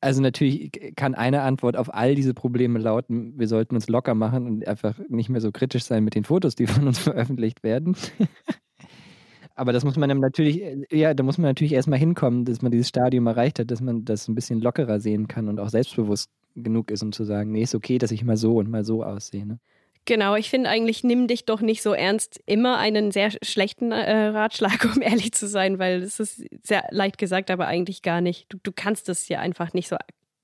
[0.00, 4.46] also natürlich kann eine Antwort auf all diese Probleme lauten, wir sollten uns locker machen
[4.46, 7.96] und einfach nicht mehr so kritisch sein mit den Fotos, die von uns veröffentlicht werden.
[9.56, 12.72] Aber das muss man dann natürlich, ja, da muss man natürlich erstmal hinkommen, dass man
[12.72, 16.28] dieses Stadium erreicht hat, dass man das ein bisschen lockerer sehen kann und auch selbstbewusst
[16.56, 19.04] genug ist, um zu sagen, nee, ist okay, dass ich mal so und mal so
[19.04, 19.46] aussehe.
[19.46, 19.60] Ne?
[20.06, 22.42] Genau, ich finde eigentlich, nimm dich doch nicht so ernst.
[22.44, 27.16] Immer einen sehr schlechten äh, Ratschlag, um ehrlich zu sein, weil es ist sehr leicht
[27.16, 28.46] gesagt, aber eigentlich gar nicht.
[28.50, 29.96] Du, du kannst es ja einfach nicht so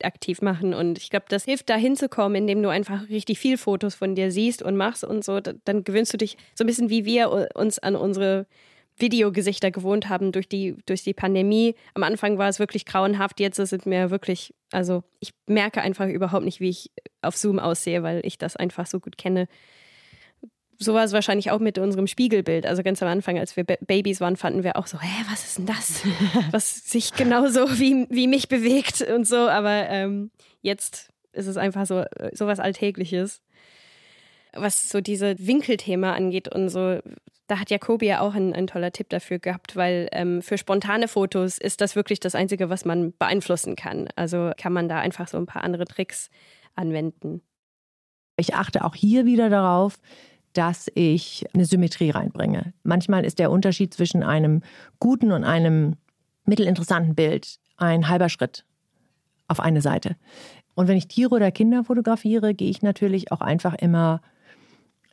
[0.03, 0.73] aktiv machen.
[0.73, 4.31] Und ich glaube, das hilft da hinzukommen, indem du einfach richtig viel Fotos von dir
[4.31, 5.41] siehst und machst und so.
[5.41, 8.47] Dann gewöhnst du dich so ein bisschen wie wir uns an unsere
[9.01, 11.75] Videogesichter gewohnt haben durch die, durch die Pandemie.
[11.95, 16.07] Am Anfang war es wirklich grauenhaft, jetzt ist es mir wirklich, also ich merke einfach
[16.09, 16.91] überhaupt nicht, wie ich
[17.23, 19.49] auf Zoom aussehe, weil ich das einfach so gut kenne.
[20.79, 22.65] So war es wahrscheinlich auch mit unserem Spiegelbild.
[22.65, 25.59] Also ganz am Anfang, als wir Babys waren, fanden wir auch so, hä, was ist
[25.59, 26.03] denn das?
[26.53, 29.37] Was sich genauso wie, wie mich bewegt und so.
[29.49, 30.31] Aber ähm,
[30.63, 33.43] jetzt ist es einfach so, so was Alltägliches
[34.55, 37.01] was so diese Winkelthema angeht und so,
[37.47, 41.09] da hat Jakobi ja auch ein, ein toller Tipp dafür gehabt, weil ähm, für spontane
[41.09, 44.09] Fotos ist das wirklich das Einzige, was man beeinflussen kann.
[44.15, 46.31] Also kann man da einfach so ein paar andere Tricks
[46.77, 47.43] anwenden.
[48.37, 49.99] Ich achte auch hier wieder darauf,
[50.53, 52.73] dass ich eine Symmetrie reinbringe.
[52.83, 54.63] Manchmal ist der Unterschied zwischen einem
[54.99, 55.97] guten und einem
[56.45, 58.65] mittelinteressanten Bild ein halber Schritt
[59.49, 60.17] auf eine Seite.
[60.75, 64.23] Und wenn ich Tiere oder Kinder fotografiere, gehe ich natürlich auch einfach immer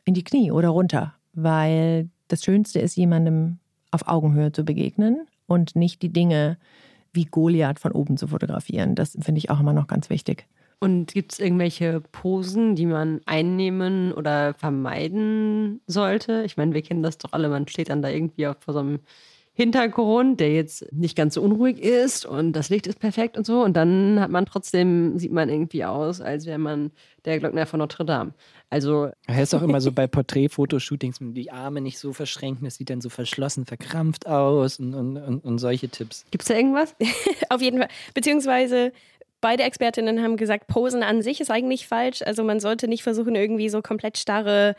[0.08, 3.58] in die Knie oder runter, weil das Schönste ist, jemandem
[3.90, 6.56] auf Augenhöhe zu begegnen und nicht die Dinge
[7.12, 8.94] wie Goliath von oben zu fotografieren.
[8.94, 10.46] Das finde ich auch immer noch ganz wichtig.
[10.80, 16.42] Und gibt es irgendwelche Posen, die man einnehmen oder vermeiden sollte?
[16.44, 19.00] Ich meine, wir kennen das doch alle, man steht dann da irgendwie vor so einem
[19.58, 23.64] Hintergrund, der jetzt nicht ganz so unruhig ist und das Licht ist perfekt und so.
[23.64, 26.92] Und dann hat man trotzdem, sieht man irgendwie aus, als wäre man
[27.24, 28.34] der Glockner von Notre Dame.
[28.70, 29.10] Also.
[29.26, 33.00] Er ist auch immer so bei Porträtfotoshootings, die Arme nicht so verschränken, das sieht dann
[33.00, 36.24] so verschlossen, verkrampft aus und, und, und, und solche Tipps.
[36.30, 36.94] Gibt es da irgendwas?
[37.48, 37.88] Auf jeden Fall.
[38.14, 38.92] Beziehungsweise
[39.40, 42.22] beide Expertinnen haben gesagt, Posen an sich ist eigentlich falsch.
[42.22, 44.76] Also man sollte nicht versuchen, irgendwie so komplett starre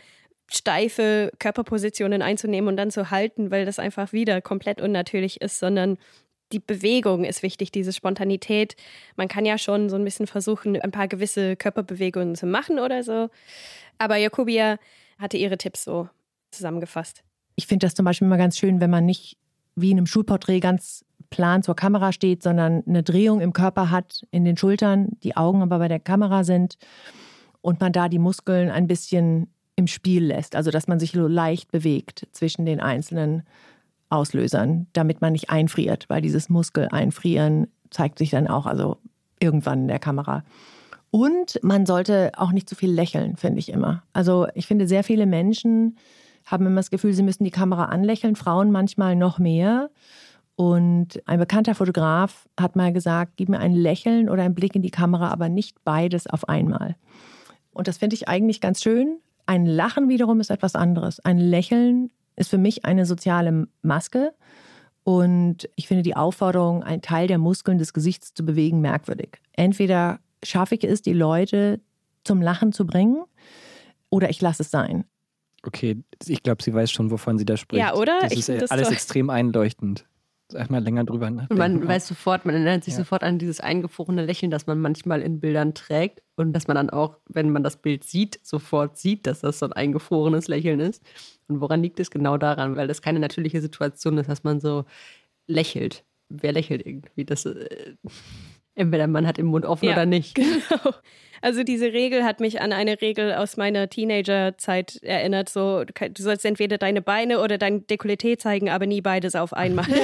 [0.51, 5.97] steife Körperpositionen einzunehmen und dann zu halten, weil das einfach wieder komplett unnatürlich ist, sondern
[6.51, 8.75] die Bewegung ist wichtig, diese Spontanität.
[9.15, 13.03] Man kann ja schon so ein bisschen versuchen, ein paar gewisse Körperbewegungen zu machen oder
[13.03, 13.29] so.
[13.99, 14.79] Aber Jakobia
[15.19, 16.09] hatte ihre Tipps so
[16.51, 17.23] zusammengefasst.
[17.55, 19.37] Ich finde das zum Beispiel immer ganz schön, wenn man nicht
[19.75, 24.25] wie in einem Schulporträt ganz plan zur Kamera steht, sondern eine Drehung im Körper hat,
[24.31, 26.77] in den Schultern, die Augen aber bei der Kamera sind
[27.61, 30.55] und man da die Muskeln ein bisschen im Spiel lässt.
[30.55, 33.43] Also dass man sich so leicht bewegt zwischen den einzelnen
[34.09, 38.97] Auslösern, damit man nicht einfriert, weil dieses Muskeleinfrieren zeigt sich dann auch also
[39.39, 40.43] irgendwann in der Kamera.
[41.11, 44.03] Und man sollte auch nicht zu viel lächeln, finde ich immer.
[44.13, 45.97] Also ich finde, sehr viele Menschen
[46.45, 49.89] haben immer das Gefühl, sie müssen die Kamera anlächeln, Frauen manchmal noch mehr.
[50.55, 54.81] Und ein bekannter Fotograf hat mal gesagt, gib mir ein Lächeln oder einen Blick in
[54.81, 56.95] die Kamera, aber nicht beides auf einmal.
[57.71, 61.19] Und das finde ich eigentlich ganz schön, ein Lachen wiederum ist etwas anderes.
[61.21, 64.31] Ein Lächeln ist für mich eine soziale Maske.
[65.03, 69.41] Und ich finde die Aufforderung, einen Teil der Muskeln des Gesichts zu bewegen, merkwürdig.
[69.53, 71.81] Entweder schaffe ich es, die Leute
[72.23, 73.23] zum Lachen zu bringen,
[74.11, 75.05] oder ich lasse es sein.
[75.63, 77.79] Okay, ich glaube, sie weiß schon, wovon sie da spricht.
[77.79, 78.19] Ja, oder?
[78.21, 80.05] Das ist das alles extrem einleuchtend.
[80.53, 81.57] Erstmal länger drüber nachdenken.
[81.57, 82.99] Man weiß sofort, man erinnert sich ja.
[82.99, 86.89] sofort an dieses eingefrorene Lächeln, das man manchmal in Bildern trägt und dass man dann
[86.89, 91.03] auch, wenn man das Bild sieht, sofort sieht, dass das so ein eingefrorenes Lächeln ist.
[91.47, 92.75] Und woran liegt es genau daran?
[92.75, 94.85] Weil das keine natürliche Situation ist, dass man so
[95.47, 96.03] lächelt.
[96.29, 97.25] Wer lächelt irgendwie?
[97.25, 97.95] Das, äh,
[98.79, 100.39] entweder man hat den Mund offen ja, oder nicht.
[100.69, 100.93] Genau.
[101.41, 105.47] Also diese Regel hat mich an eine Regel aus meiner Teenagerzeit erinnert.
[105.47, 109.85] So, du sollst entweder deine Beine oder dein Dekolleté zeigen, aber nie beides auf einmal.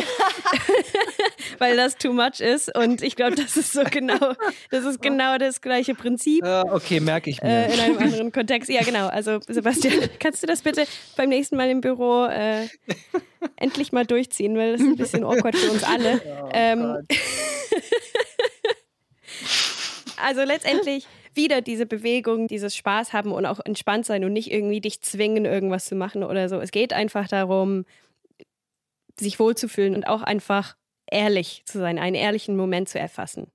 [1.60, 2.76] Weil das too much ist.
[2.76, 4.34] Und ich glaube, das ist so genau,
[4.72, 6.44] das ist genau das gleiche Prinzip.
[6.44, 7.50] Uh, okay, merke ich mir.
[7.50, 8.70] Äh, in einem anderen Kontext.
[8.70, 9.08] Ja, genau.
[9.08, 10.86] Also Sebastian, kannst du das bitte
[11.18, 12.68] beim nächsten Mal im Büro äh,
[13.58, 16.22] endlich mal durchziehen, weil das ist ein bisschen awkward für uns alle.
[16.26, 17.08] Oh, ähm,
[20.18, 24.82] also letztendlich wieder diese Bewegung, dieses Spaß haben und auch entspannt sein und nicht irgendwie
[24.82, 26.60] dich zwingen, irgendwas zu machen oder so.
[26.60, 27.86] Es geht einfach darum,
[29.20, 30.76] sich wohlzufühlen und auch einfach
[31.12, 33.48] ehrlich zu sein, einen ehrlichen Moment zu erfassen.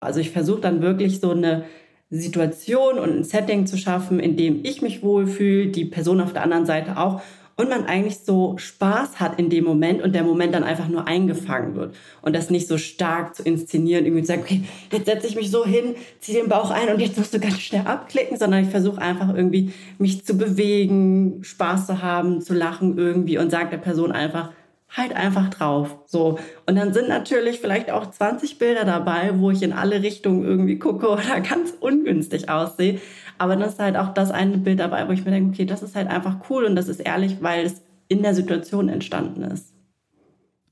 [0.00, 1.64] Also ich versuche dann wirklich so eine
[2.10, 6.42] Situation und ein Setting zu schaffen, in dem ich mich wohlfühle, die Person auf der
[6.42, 7.22] anderen Seite auch
[7.56, 11.06] und man eigentlich so Spaß hat in dem Moment und der Moment dann einfach nur
[11.06, 15.26] eingefangen wird und das nicht so stark zu inszenieren, irgendwie zu sagen, okay, jetzt setze
[15.26, 18.38] ich mich so hin, ziehe den Bauch ein und jetzt musst du ganz schnell abklicken,
[18.38, 23.50] sondern ich versuche einfach irgendwie mich zu bewegen, Spaß zu haben, zu lachen irgendwie und
[23.50, 24.50] sage der Person einfach,
[24.96, 25.96] halt einfach drauf.
[26.06, 26.38] So.
[26.66, 30.78] Und dann sind natürlich vielleicht auch 20 Bilder dabei, wo ich in alle Richtungen irgendwie
[30.78, 33.00] gucke oder ganz ungünstig aussehe.
[33.42, 35.82] Aber dann ist halt auch das eine Bild dabei, wo ich mir denke, okay, das
[35.82, 39.74] ist halt einfach cool und das ist ehrlich, weil es in der Situation entstanden ist.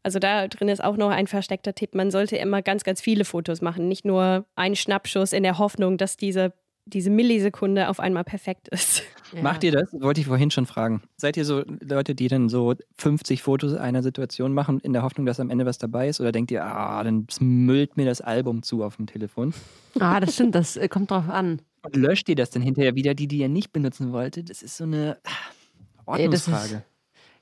[0.05, 1.97] Also da drin ist auch noch ein versteckter Tipp.
[1.97, 3.89] Man sollte immer ganz, ganz viele Fotos machen.
[3.89, 6.53] Nicht nur einen Schnappschuss in der Hoffnung, dass diese,
[6.85, 9.03] diese Millisekunde auf einmal perfekt ist.
[9.33, 9.43] Ja.
[9.43, 9.93] Macht ihr das?
[9.93, 11.03] Wollte ich vorhin schon fragen.
[11.17, 15.27] Seid ihr so Leute, die dann so 50 Fotos einer Situation machen, in der Hoffnung,
[15.27, 16.21] dass am Ende was dabei ist?
[16.21, 19.55] Oder denkt ihr, ah, dann müllt mir das Album zu auf dem Telefon?
[19.99, 21.63] Ah, das stimmt, das äh, kommt drauf an.
[21.83, 24.51] Und löscht ihr das dann hinterher wieder, die, die ihr nicht benutzen wolltet?
[24.51, 25.31] Das ist so eine ah,
[26.07, 26.85] Ordnungsfrage.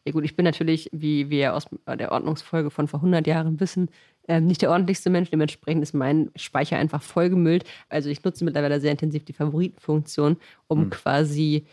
[0.05, 3.91] Ja gut, ich bin natürlich, wie wir aus der Ordnungsfolge von vor 100 Jahren wissen,
[4.29, 5.31] ähm, nicht der ordentlichste Mensch.
[5.31, 7.65] Dementsprechend ist mein Speicher einfach vollgemüllt.
[7.89, 11.67] Also ich nutze mittlerweile sehr intensiv die Favoritenfunktion, um quasi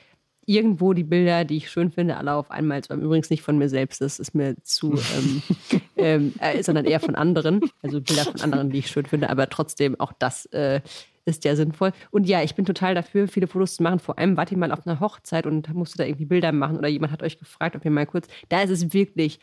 [0.45, 3.69] irgendwo die Bilder, die ich schön finde, alle auf einmal, zwar übrigens nicht von mir
[3.69, 5.41] selbst, das ist mir zu, ähm,
[5.97, 9.49] ähm, äh, sondern eher von anderen, also Bilder von anderen, die ich schön finde, aber
[9.49, 10.81] trotzdem auch das äh,
[11.25, 11.91] ist ja sinnvoll.
[12.11, 13.99] Und ja, ich bin total dafür, viele Fotos zu machen.
[13.99, 16.87] Vor allem wart ihr mal auf einer Hochzeit und musste da irgendwie Bilder machen oder
[16.87, 19.39] jemand hat euch gefragt, ob ihr mal kurz, da ist es wirklich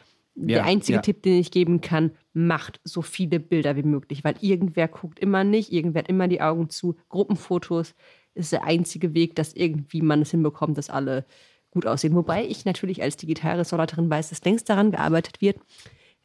[0.47, 1.03] der Ja, einzige ja.
[1.03, 5.45] Tipp, den ich geben kann, macht so viele Bilder wie möglich, weil irgendwer guckt immer
[5.45, 6.97] nicht, irgendwer hat immer die Augen zu.
[7.11, 7.95] Gruppenfotos
[8.35, 11.27] ist der einzige Weg, dass irgendwie man es hinbekommt, dass alle
[11.71, 12.15] gut aussehen.
[12.15, 15.59] Wobei ich natürlich als Digitalrestauraterin weiß, dass längst daran gearbeitet wird.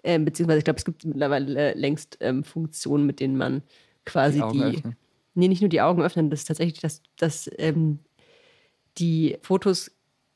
[0.04, 3.64] Ähm, beziehungsweise ich glaube, es gibt mittlerweile äh, längst ähm, Funktionen, mit denen man
[4.06, 4.84] quasi Die die.
[5.38, 8.00] Nee, nicht nur die Augen öffnen, das ist tatsächlich, dass, dass ähm,
[8.98, 9.92] die Fotos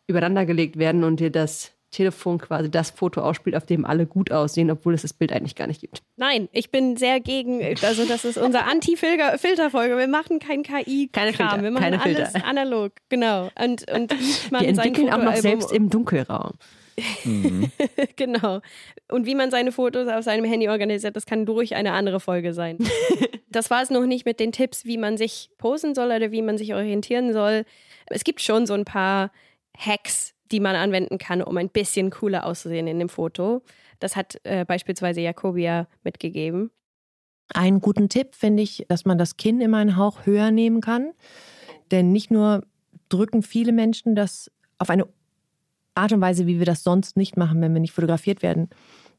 [0.07, 4.31] übereinander gelegt werden und dir das Telefon quasi das Foto ausspielt, auf dem alle gut
[4.31, 6.01] aussehen, obwohl es das Bild eigentlich gar nicht gibt.
[6.15, 9.97] Nein, ich bin sehr gegen, also das ist unser Anti-Filter-Folge.
[9.97, 11.11] Wir machen kein KI-Kram.
[11.11, 12.47] Keine Filter, Wir machen keine alles Filter.
[12.47, 13.49] analog, genau.
[13.61, 14.13] Und, und
[14.51, 16.53] man Wir entwickeln auch noch selbst im Dunkelraum.
[18.15, 18.61] genau.
[19.09, 22.53] Und wie man seine Fotos auf seinem Handy organisiert, das kann durch eine andere Folge
[22.53, 22.77] sein.
[23.49, 26.41] das war es noch nicht mit den Tipps, wie man sich posen soll oder wie
[26.41, 27.65] man sich orientieren soll.
[28.07, 29.31] Es gibt schon so ein paar
[29.77, 33.61] Hacks, die man anwenden kann, um ein bisschen cooler auszusehen in dem Foto.
[33.99, 36.71] Das hat äh, beispielsweise Jakobia mitgegeben.
[37.53, 41.11] Einen guten Tipp finde ich, dass man das Kinn immer einen Hauch höher nehmen kann.
[41.91, 42.63] Denn nicht nur
[43.09, 45.05] drücken viele Menschen das auf eine
[45.95, 48.69] Art und Weise, wie wir das sonst nicht machen, wenn wir nicht fotografiert werden,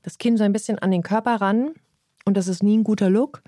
[0.02, 1.72] das Kinn so ein bisschen an den Körper ran.
[2.24, 3.42] Und das ist nie ein guter Look.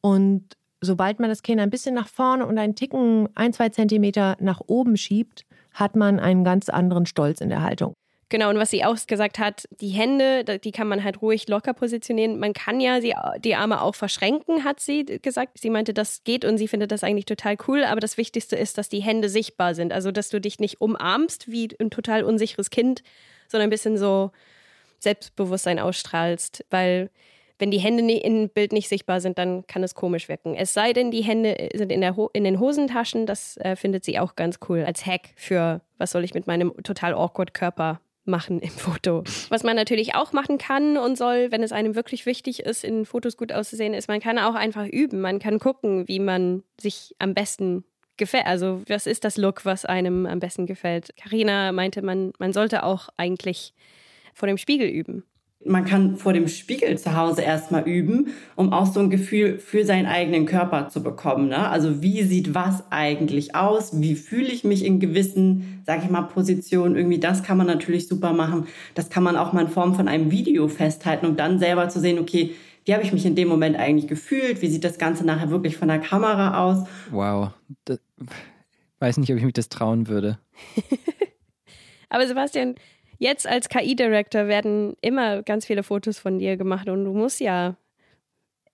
[0.00, 4.36] Und sobald man das Kinn ein bisschen nach vorne und einen Ticken, ein, zwei Zentimeter
[4.40, 7.94] nach oben schiebt, hat man einen ganz anderen Stolz in der Haltung.
[8.30, 11.74] Genau, und was sie auch gesagt hat, die Hände, die kann man halt ruhig locker
[11.74, 12.38] positionieren.
[12.38, 15.58] Man kann ja sie, die Arme auch verschränken, hat sie gesagt.
[15.58, 17.82] Sie meinte, das geht und sie findet das eigentlich total cool.
[17.82, 19.92] Aber das Wichtigste ist, dass die Hände sichtbar sind.
[19.92, 23.02] Also, dass du dich nicht umarmst wie ein total unsicheres Kind,
[23.48, 24.30] sondern ein bisschen so
[25.00, 26.64] Selbstbewusstsein ausstrahlst.
[26.70, 27.10] Weil,
[27.58, 30.54] wenn die Hände im Bild nicht sichtbar sind, dann kann es komisch wirken.
[30.54, 33.26] Es sei denn, die Hände sind in, in den Hosentaschen.
[33.26, 36.72] Das äh, findet sie auch ganz cool als Hack für, was soll ich mit meinem
[36.84, 39.24] total awkward Körper machen im Foto.
[39.48, 43.04] Was man natürlich auch machen kann und soll, wenn es einem wirklich wichtig ist, in
[43.04, 45.20] Fotos gut auszusehen, ist, man kann auch einfach üben.
[45.20, 47.84] Man kann gucken, wie man sich am besten
[48.16, 48.46] gefällt.
[48.46, 51.14] Also, was ist das Look, was einem am besten gefällt?
[51.16, 53.74] Karina meinte, man, man sollte auch eigentlich
[54.34, 55.24] vor dem Spiegel üben.
[55.62, 59.84] Man kann vor dem Spiegel zu Hause erstmal üben, um auch so ein Gefühl für
[59.84, 61.48] seinen eigenen Körper zu bekommen.
[61.48, 61.68] Ne?
[61.68, 64.00] Also wie sieht was eigentlich aus?
[64.00, 66.96] Wie fühle ich mich in gewissen, sage ich mal, Positionen?
[66.96, 68.68] Irgendwie das kann man natürlich super machen.
[68.94, 72.00] Das kann man auch mal in Form von einem Video festhalten, um dann selber zu
[72.00, 72.54] sehen, okay,
[72.86, 74.62] wie habe ich mich in dem Moment eigentlich gefühlt?
[74.62, 76.88] Wie sieht das Ganze nachher wirklich von der Kamera aus?
[77.10, 77.50] Wow.
[77.84, 78.00] Das,
[78.98, 80.38] weiß nicht, ob ich mich das trauen würde.
[82.08, 82.74] Aber Sebastian,
[83.20, 87.76] jetzt als KI-Director werden immer ganz viele Fotos von dir gemacht und du musst ja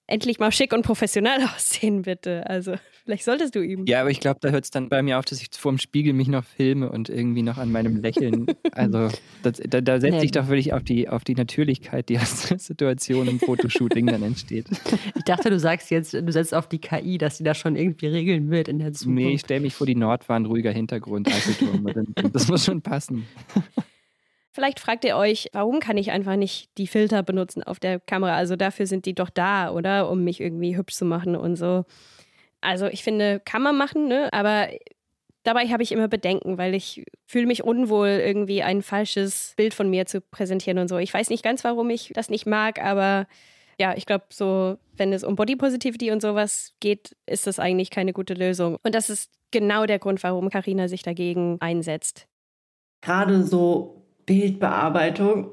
[0.07, 2.49] endlich mal schick und professionell aussehen, bitte.
[2.49, 3.87] Also, vielleicht solltest du üben.
[3.87, 5.79] Ja, aber ich glaube, da hört es dann bei mir auf, dass ich vor dem
[5.79, 8.47] Spiegel mich noch filme und irgendwie noch an meinem Lächeln.
[8.73, 9.09] Also
[9.43, 12.59] das, da, da setze ich doch wirklich auf die, auf die Natürlichkeit, die aus der
[12.59, 14.67] Situation im Fotoshooting dann entsteht.
[15.15, 18.09] Ich dachte, du sagst jetzt, du setzt auf die KI, dass sie das schon irgendwie
[18.09, 19.19] regeln wird in der Zukunft.
[19.19, 21.87] Nee, ich stelle mich vor die Nordwand, ruhiger Hintergrund, Eiffelturm.
[22.35, 23.27] Das muss schon passen.
[24.57, 28.35] Vielleicht fragt ihr euch, warum kann ich einfach nicht die Filter benutzen auf der Kamera?
[28.37, 30.11] Also dafür sind die doch da, oder?
[30.11, 31.85] Um mich irgendwie hübsch zu machen und so.
[32.62, 34.33] Also ich finde, kann man machen, ne?
[34.33, 34.69] Aber
[35.42, 39.90] dabei habe ich immer Bedenken, weil ich fühle mich unwohl, irgendwie ein falsches Bild von
[39.90, 40.97] mir zu präsentieren und so.
[40.97, 43.27] Ich weiß nicht ganz, warum ich das nicht mag, aber
[43.79, 47.90] ja, ich glaube, so, wenn es um Body Positivity und sowas geht, ist das eigentlich
[47.90, 48.79] keine gute Lösung.
[48.83, 52.26] Und das ist genau der Grund, warum Karina sich dagegen einsetzt.
[53.03, 53.95] gerade so
[54.27, 55.51] Bildbearbeitung,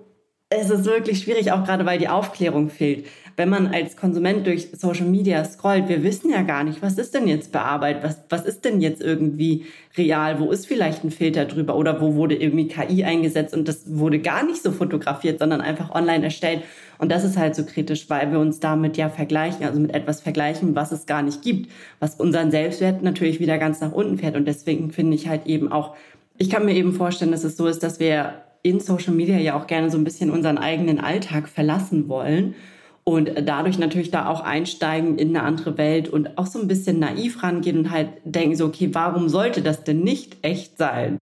[0.60, 3.08] es ist wirklich schwierig, auch gerade weil die Aufklärung fehlt.
[3.36, 7.16] Wenn man als Konsument durch Social Media scrollt, wir wissen ja gar nicht, was ist
[7.16, 9.66] denn jetzt bearbeitet, was, was ist denn jetzt irgendwie
[9.98, 13.98] real, wo ist vielleicht ein Filter drüber oder wo wurde irgendwie KI eingesetzt und das
[13.98, 16.62] wurde gar nicht so fotografiert, sondern einfach online erstellt.
[17.00, 20.22] Und das ist halt so kritisch, weil wir uns damit ja vergleichen, also mit etwas
[20.22, 24.36] vergleichen, was es gar nicht gibt, was unseren Selbstwert natürlich wieder ganz nach unten fährt.
[24.36, 25.96] Und deswegen finde ich halt eben auch,
[26.38, 29.56] ich kann mir eben vorstellen, dass es so ist, dass wir in Social Media ja
[29.60, 32.56] auch gerne so ein bisschen unseren eigenen Alltag verlassen wollen
[33.04, 37.00] und dadurch natürlich da auch einsteigen in eine andere Welt und auch so ein bisschen
[37.00, 41.18] naiv rangehen und halt denken so, okay, warum sollte das denn nicht echt sein?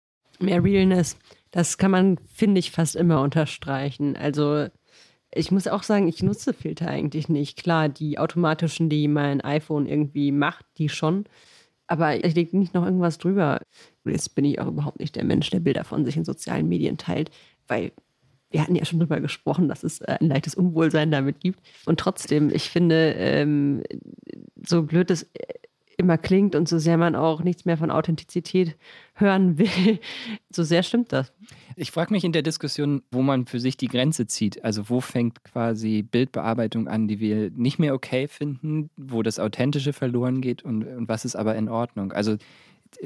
[0.41, 1.19] Mehr Realness,
[1.51, 4.17] das kann man, finde ich, fast immer unterstreichen.
[4.17, 4.67] Also
[5.33, 7.63] ich muss auch sagen, ich nutze Filter eigentlich nicht.
[7.63, 11.25] Klar, die automatischen, die mein iPhone irgendwie macht, die schon.
[11.87, 13.61] Aber ich lege nicht noch irgendwas drüber.
[14.05, 16.99] Jetzt bin ich auch überhaupt nicht der Mensch, der Bilder von sich in sozialen Medien
[16.99, 17.31] teilt,
[17.69, 17.93] weil
[18.51, 21.61] wir hatten ja schon drüber gesprochen, dass es äh, ein leichtes Unwohlsein damit gibt.
[21.85, 23.83] Und trotzdem, ich finde, ähm,
[24.67, 25.55] so blöd es äh,
[25.97, 28.77] immer klingt und so sehr man auch nichts mehr von Authentizität
[29.15, 29.99] hören will,
[30.51, 31.33] so sehr stimmt das.
[31.75, 34.65] Ich frage mich in der Diskussion, wo man für sich die Grenze zieht.
[34.65, 39.93] Also wo fängt quasi Bildbearbeitung an, die wir nicht mehr okay finden, wo das Authentische
[39.93, 42.13] verloren geht und, und was ist aber in Ordnung.
[42.13, 42.37] Also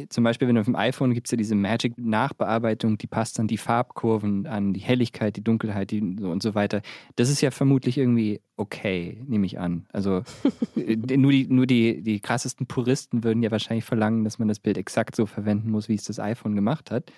[0.09, 3.47] zum Beispiel, wenn du auf dem iPhone gibt es ja diese Magic-Nachbearbeitung, die passt dann
[3.47, 6.83] die Farbkurven an, die Helligkeit, die Dunkelheit die, so und so weiter.
[7.17, 9.87] Das ist ja vermutlich irgendwie okay, nehme ich an.
[9.93, 10.23] Also
[10.77, 14.61] äh, nur, die, nur die, die krassesten Puristen würden ja wahrscheinlich verlangen, dass man das
[14.61, 17.11] Bild exakt so verwenden muss, wie es das iPhone gemacht hat.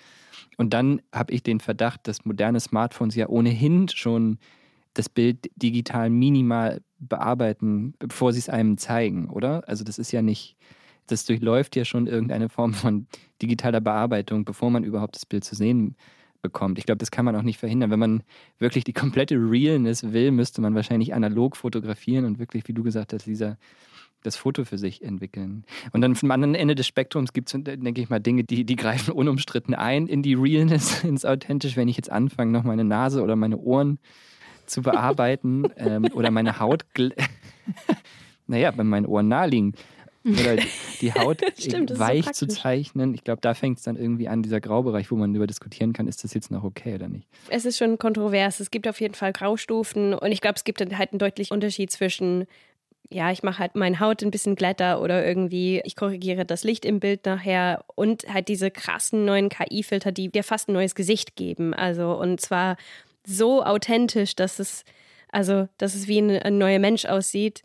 [0.57, 4.37] Und dann habe ich den Verdacht, dass moderne Smartphones ja ohnehin schon
[4.93, 9.67] das Bild digital minimal bearbeiten, bevor sie es einem zeigen, oder?
[9.67, 10.55] Also das ist ja nicht
[11.07, 13.07] das durchläuft ja schon irgendeine Form von
[13.41, 15.95] digitaler Bearbeitung, bevor man überhaupt das Bild zu sehen
[16.41, 16.77] bekommt.
[16.77, 17.89] Ich glaube, das kann man auch nicht verhindern.
[17.89, 18.23] Wenn man
[18.59, 23.13] wirklich die komplette Realness will, müsste man wahrscheinlich analog fotografieren und wirklich, wie du gesagt
[23.13, 23.57] hast, Lisa,
[24.23, 25.65] das Foto für sich entwickeln.
[25.91, 28.75] Und dann vom anderen Ende des Spektrums gibt es, denke ich mal, Dinge, die, die
[28.75, 31.75] greifen unumstritten ein in die Realness, ins Authentisch.
[31.75, 33.99] Wenn ich jetzt anfange, noch meine Nase oder meine Ohren
[34.65, 36.85] zu bearbeiten ähm, oder meine Haut,
[38.47, 39.73] naja, wenn meine Ohren naheliegen,
[40.39, 40.57] oder
[41.01, 43.13] die Haut Stimmt, weich so zu zeichnen.
[43.13, 46.07] Ich glaube, da fängt es dann irgendwie an, dieser Graubereich, wo man darüber diskutieren kann,
[46.07, 47.27] ist das jetzt noch okay oder nicht.
[47.49, 48.59] Es ist schon kontrovers.
[48.59, 51.91] Es gibt auf jeden Fall Graustufen und ich glaube, es gibt halt einen deutlichen Unterschied
[51.91, 52.45] zwischen
[53.09, 56.83] ja, ich mache halt meine Haut ein bisschen glatter oder irgendwie, ich korrigiere das Licht
[56.83, 61.35] im Bild nachher und halt diese krassen neuen KI-Filter, die dir fast ein neues Gesicht
[61.35, 61.73] geben.
[61.73, 62.77] Also und zwar
[63.25, 64.83] so authentisch, dass es,
[65.31, 67.61] also, dass es wie ein, ein neuer Mensch aussieht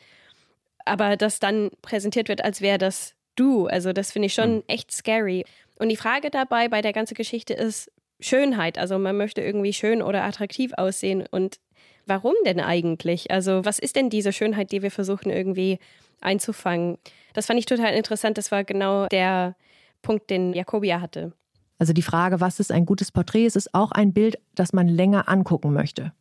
[0.89, 3.67] aber das dann präsentiert wird, als wäre das du.
[3.67, 4.63] Also das finde ich schon mhm.
[4.67, 5.45] echt scary.
[5.79, 8.79] Und die Frage dabei bei der ganzen Geschichte ist Schönheit.
[8.79, 11.25] Also man möchte irgendwie schön oder attraktiv aussehen.
[11.31, 11.59] Und
[12.07, 13.31] warum denn eigentlich?
[13.31, 15.79] Also was ist denn diese Schönheit, die wir versuchen irgendwie
[16.21, 16.99] einzufangen?
[17.33, 18.39] Das fand ich total interessant.
[18.39, 19.55] Das war genau der
[20.03, 21.33] Punkt, den Jakobia hatte.
[21.79, 23.47] Also die Frage, was ist ein gutes Porträt?
[23.47, 26.13] Es ist auch ein Bild, das man länger angucken möchte.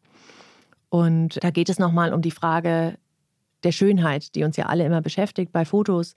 [0.89, 2.97] Und da geht es nochmal um die Frage,
[3.67, 6.15] der Schönheit, die uns ja alle immer beschäftigt bei Fotos.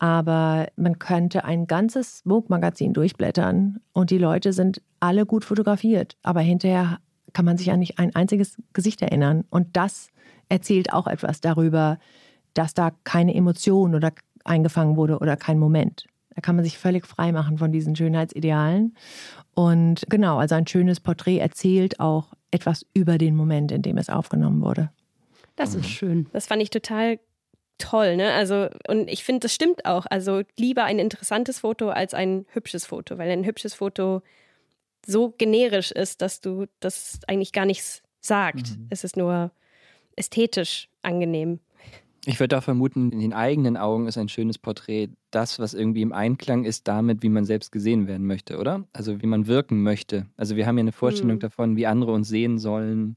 [0.00, 6.16] Aber man könnte ein ganzes Vogue-Magazin durchblättern und die Leute sind alle gut fotografiert.
[6.22, 6.98] Aber hinterher
[7.32, 9.44] kann man sich an nicht ein einziges Gesicht erinnern.
[9.50, 10.08] Und das
[10.48, 11.98] erzählt auch etwas darüber,
[12.54, 14.12] dass da keine Emotion oder
[14.44, 16.06] eingefangen wurde oder kein Moment.
[16.34, 18.96] Da kann man sich völlig frei machen von diesen Schönheitsidealen.
[19.54, 24.08] Und genau, also ein schönes Porträt erzählt auch etwas über den Moment, in dem es
[24.08, 24.90] aufgenommen wurde.
[25.60, 26.26] Das ist schön.
[26.32, 27.20] Das fand ich total
[27.76, 28.32] toll, ne?
[28.32, 30.06] Also, und ich finde, das stimmt auch.
[30.08, 34.22] Also lieber ein interessantes Foto als ein hübsches Foto, weil ein hübsches Foto
[35.06, 38.70] so generisch ist, dass du das eigentlich gar nichts sagt.
[38.70, 38.86] Mhm.
[38.88, 39.50] Es ist nur
[40.16, 41.60] ästhetisch angenehm.
[42.24, 46.02] Ich würde auch vermuten, in den eigenen Augen ist ein schönes Porträt das, was irgendwie
[46.02, 48.86] im Einklang ist damit, wie man selbst gesehen werden möchte, oder?
[48.92, 50.26] Also wie man wirken möchte.
[50.36, 51.40] Also wir haben ja eine Vorstellung mhm.
[51.40, 53.16] davon, wie andere uns sehen sollen,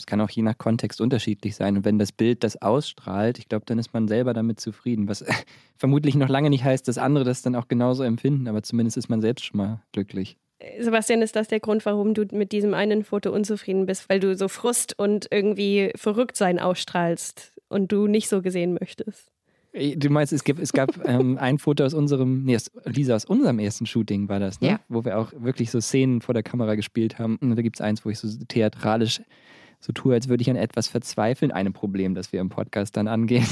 [0.00, 1.76] es kann auch je nach Kontext unterschiedlich sein.
[1.76, 5.08] Und wenn das Bild das ausstrahlt, ich glaube, dann ist man selber damit zufrieden.
[5.08, 5.24] Was
[5.76, 9.08] vermutlich noch lange nicht heißt, dass andere das dann auch genauso empfinden, aber zumindest ist
[9.08, 10.36] man selbst schon mal glücklich.
[10.78, 14.08] Sebastian, ist das der Grund, warum du mit diesem einen Foto unzufrieden bist?
[14.08, 19.30] Weil du so Frust und irgendwie Verrücktsein ausstrahlst und du nicht so gesehen möchtest?
[19.72, 23.58] Du meinst, es, gibt, es gab ähm, ein Foto aus unserem, nee, Lisa, aus unserem
[23.58, 24.68] ersten Shooting war das, ne?
[24.68, 24.80] Ja.
[24.88, 27.36] Wo wir auch wirklich so Szenen vor der Kamera gespielt haben.
[27.36, 29.22] Und da gibt es eins, wo ich so theatralisch
[29.80, 31.50] so tue, als würde ich an etwas verzweifeln.
[31.50, 33.46] Ein Problem, das wir im Podcast dann angehen.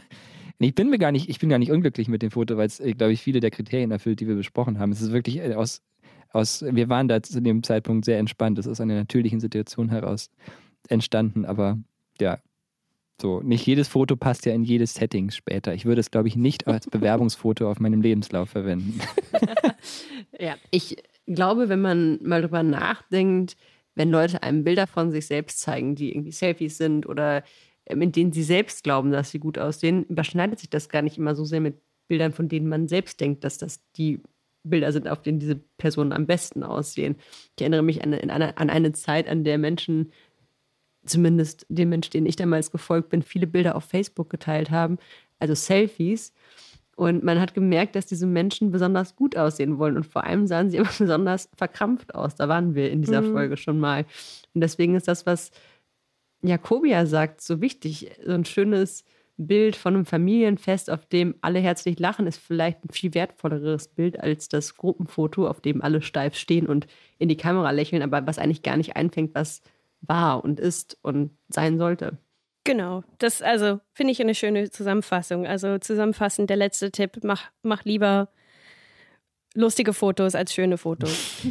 [0.58, 2.78] ich bin mir gar nicht, ich bin gar nicht unglücklich mit dem Foto, weil es,
[2.78, 4.92] äh, glaube ich, viele der Kriterien erfüllt, die wir besprochen haben.
[4.92, 5.82] Es ist wirklich äh, aus
[6.34, 8.58] aus, wir waren da zu dem Zeitpunkt sehr entspannt.
[8.58, 10.30] Das ist aus einer natürlichen Situation heraus
[10.88, 11.78] entstanden, aber
[12.20, 12.38] ja,
[13.20, 15.74] so, nicht jedes Foto passt ja in jedes Setting später.
[15.74, 19.00] Ich würde es, glaube ich, nicht als Bewerbungsfoto auf meinem Lebenslauf verwenden.
[20.40, 20.96] ja, ich
[21.26, 23.56] glaube, wenn man mal drüber nachdenkt,
[23.94, 27.42] wenn Leute einem Bilder von sich selbst zeigen, die irgendwie Selfies sind oder
[27.86, 31.18] ähm, in denen sie selbst glauben, dass sie gut aussehen, überschneidet sich das gar nicht
[31.18, 31.76] immer so sehr mit
[32.08, 34.20] Bildern, von denen man selbst denkt, dass das die
[34.64, 37.16] Bilder sind, auf denen diese Personen am besten aussehen.
[37.56, 40.12] Ich erinnere mich an eine, an eine Zeit, an der Menschen
[41.04, 44.98] zumindest dem Mensch, den ich damals gefolgt bin, viele Bilder auf Facebook geteilt haben,
[45.38, 46.32] also Selfies.
[46.96, 49.96] Und man hat gemerkt, dass diese Menschen besonders gut aussehen wollen.
[49.96, 52.34] Und vor allem sahen sie immer besonders verkrampft aus.
[52.34, 53.32] Da waren wir in dieser mhm.
[53.32, 54.04] Folge schon mal.
[54.54, 55.50] Und deswegen ist das, was
[56.42, 58.10] Jakobia sagt, so wichtig.
[58.24, 59.04] So ein schönes
[59.36, 64.20] Bild von einem Familienfest, auf dem alle herzlich lachen, ist vielleicht ein viel wertvolleres Bild
[64.20, 66.86] als das Gruppenfoto, auf dem alle steif stehen und
[67.18, 69.62] in die Kamera lächeln, aber was eigentlich gar nicht einfängt, was
[70.02, 72.18] war und ist und sein sollte.
[72.64, 75.46] Genau, das also finde ich eine schöne Zusammenfassung.
[75.46, 78.28] Also zusammenfassend der letzte Tipp, mach, mach lieber
[79.54, 81.42] lustige Fotos als schöne Fotos.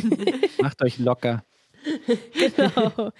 [0.60, 1.44] Macht euch locker.
[2.32, 3.12] genau.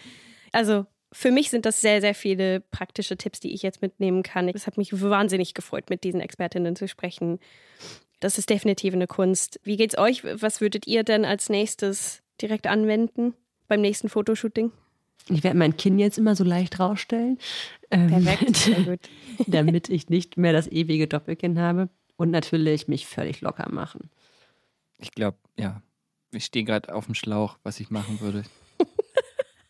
[0.53, 4.49] Also für mich sind das sehr, sehr viele praktische Tipps, die ich jetzt mitnehmen kann.
[4.49, 7.39] Es hat mich wahnsinnig gefreut, mit diesen Expertinnen zu sprechen.
[8.21, 9.61] Das ist definitiv eine Kunst.
[9.63, 10.25] Wie geht's euch?
[10.25, 13.35] Was würdet ihr denn als nächstes direkt anwenden?
[13.69, 14.73] beim nächsten Fotoshooting?
[15.29, 17.39] Ich werde mein Kinn jetzt immer so leicht rausstellen.
[17.89, 18.99] Perfekt, ähm,
[19.47, 21.89] damit ich nicht mehr das ewige Doppelkinn habe.
[22.17, 24.11] Und natürlich mich völlig locker machen.
[24.99, 25.83] Ich glaube, ja.
[26.33, 28.43] Ich stehe gerade auf dem Schlauch, was ich machen würde.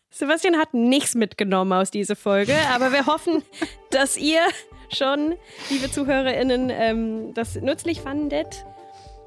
[0.09, 3.43] Sebastian hat nichts mitgenommen aus dieser Folge, aber wir hoffen,
[3.91, 4.41] dass ihr
[4.89, 5.35] schon,
[5.69, 8.65] liebe ZuhörerInnen, ähm, das nützlich fandet.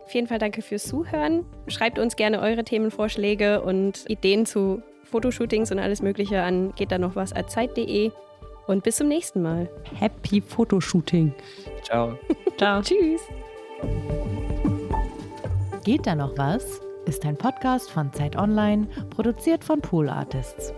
[0.05, 1.45] Auf jeden Fall danke fürs Zuhören.
[1.69, 6.99] Schreibt uns gerne eure Themenvorschläge und Ideen zu Fotoshootings und alles Mögliche an geht da
[6.99, 8.11] noch was at zeit.de.
[8.67, 9.69] Und bis zum nächsten Mal.
[9.95, 11.35] Happy Fotoshooting.
[11.83, 12.19] Ciao.
[12.59, 12.83] Ciao.
[12.83, 13.23] Tschüss.
[15.85, 16.81] Geht da noch was?
[17.07, 20.75] Ist ein Podcast von Zeit Online, produziert von Pool Artists.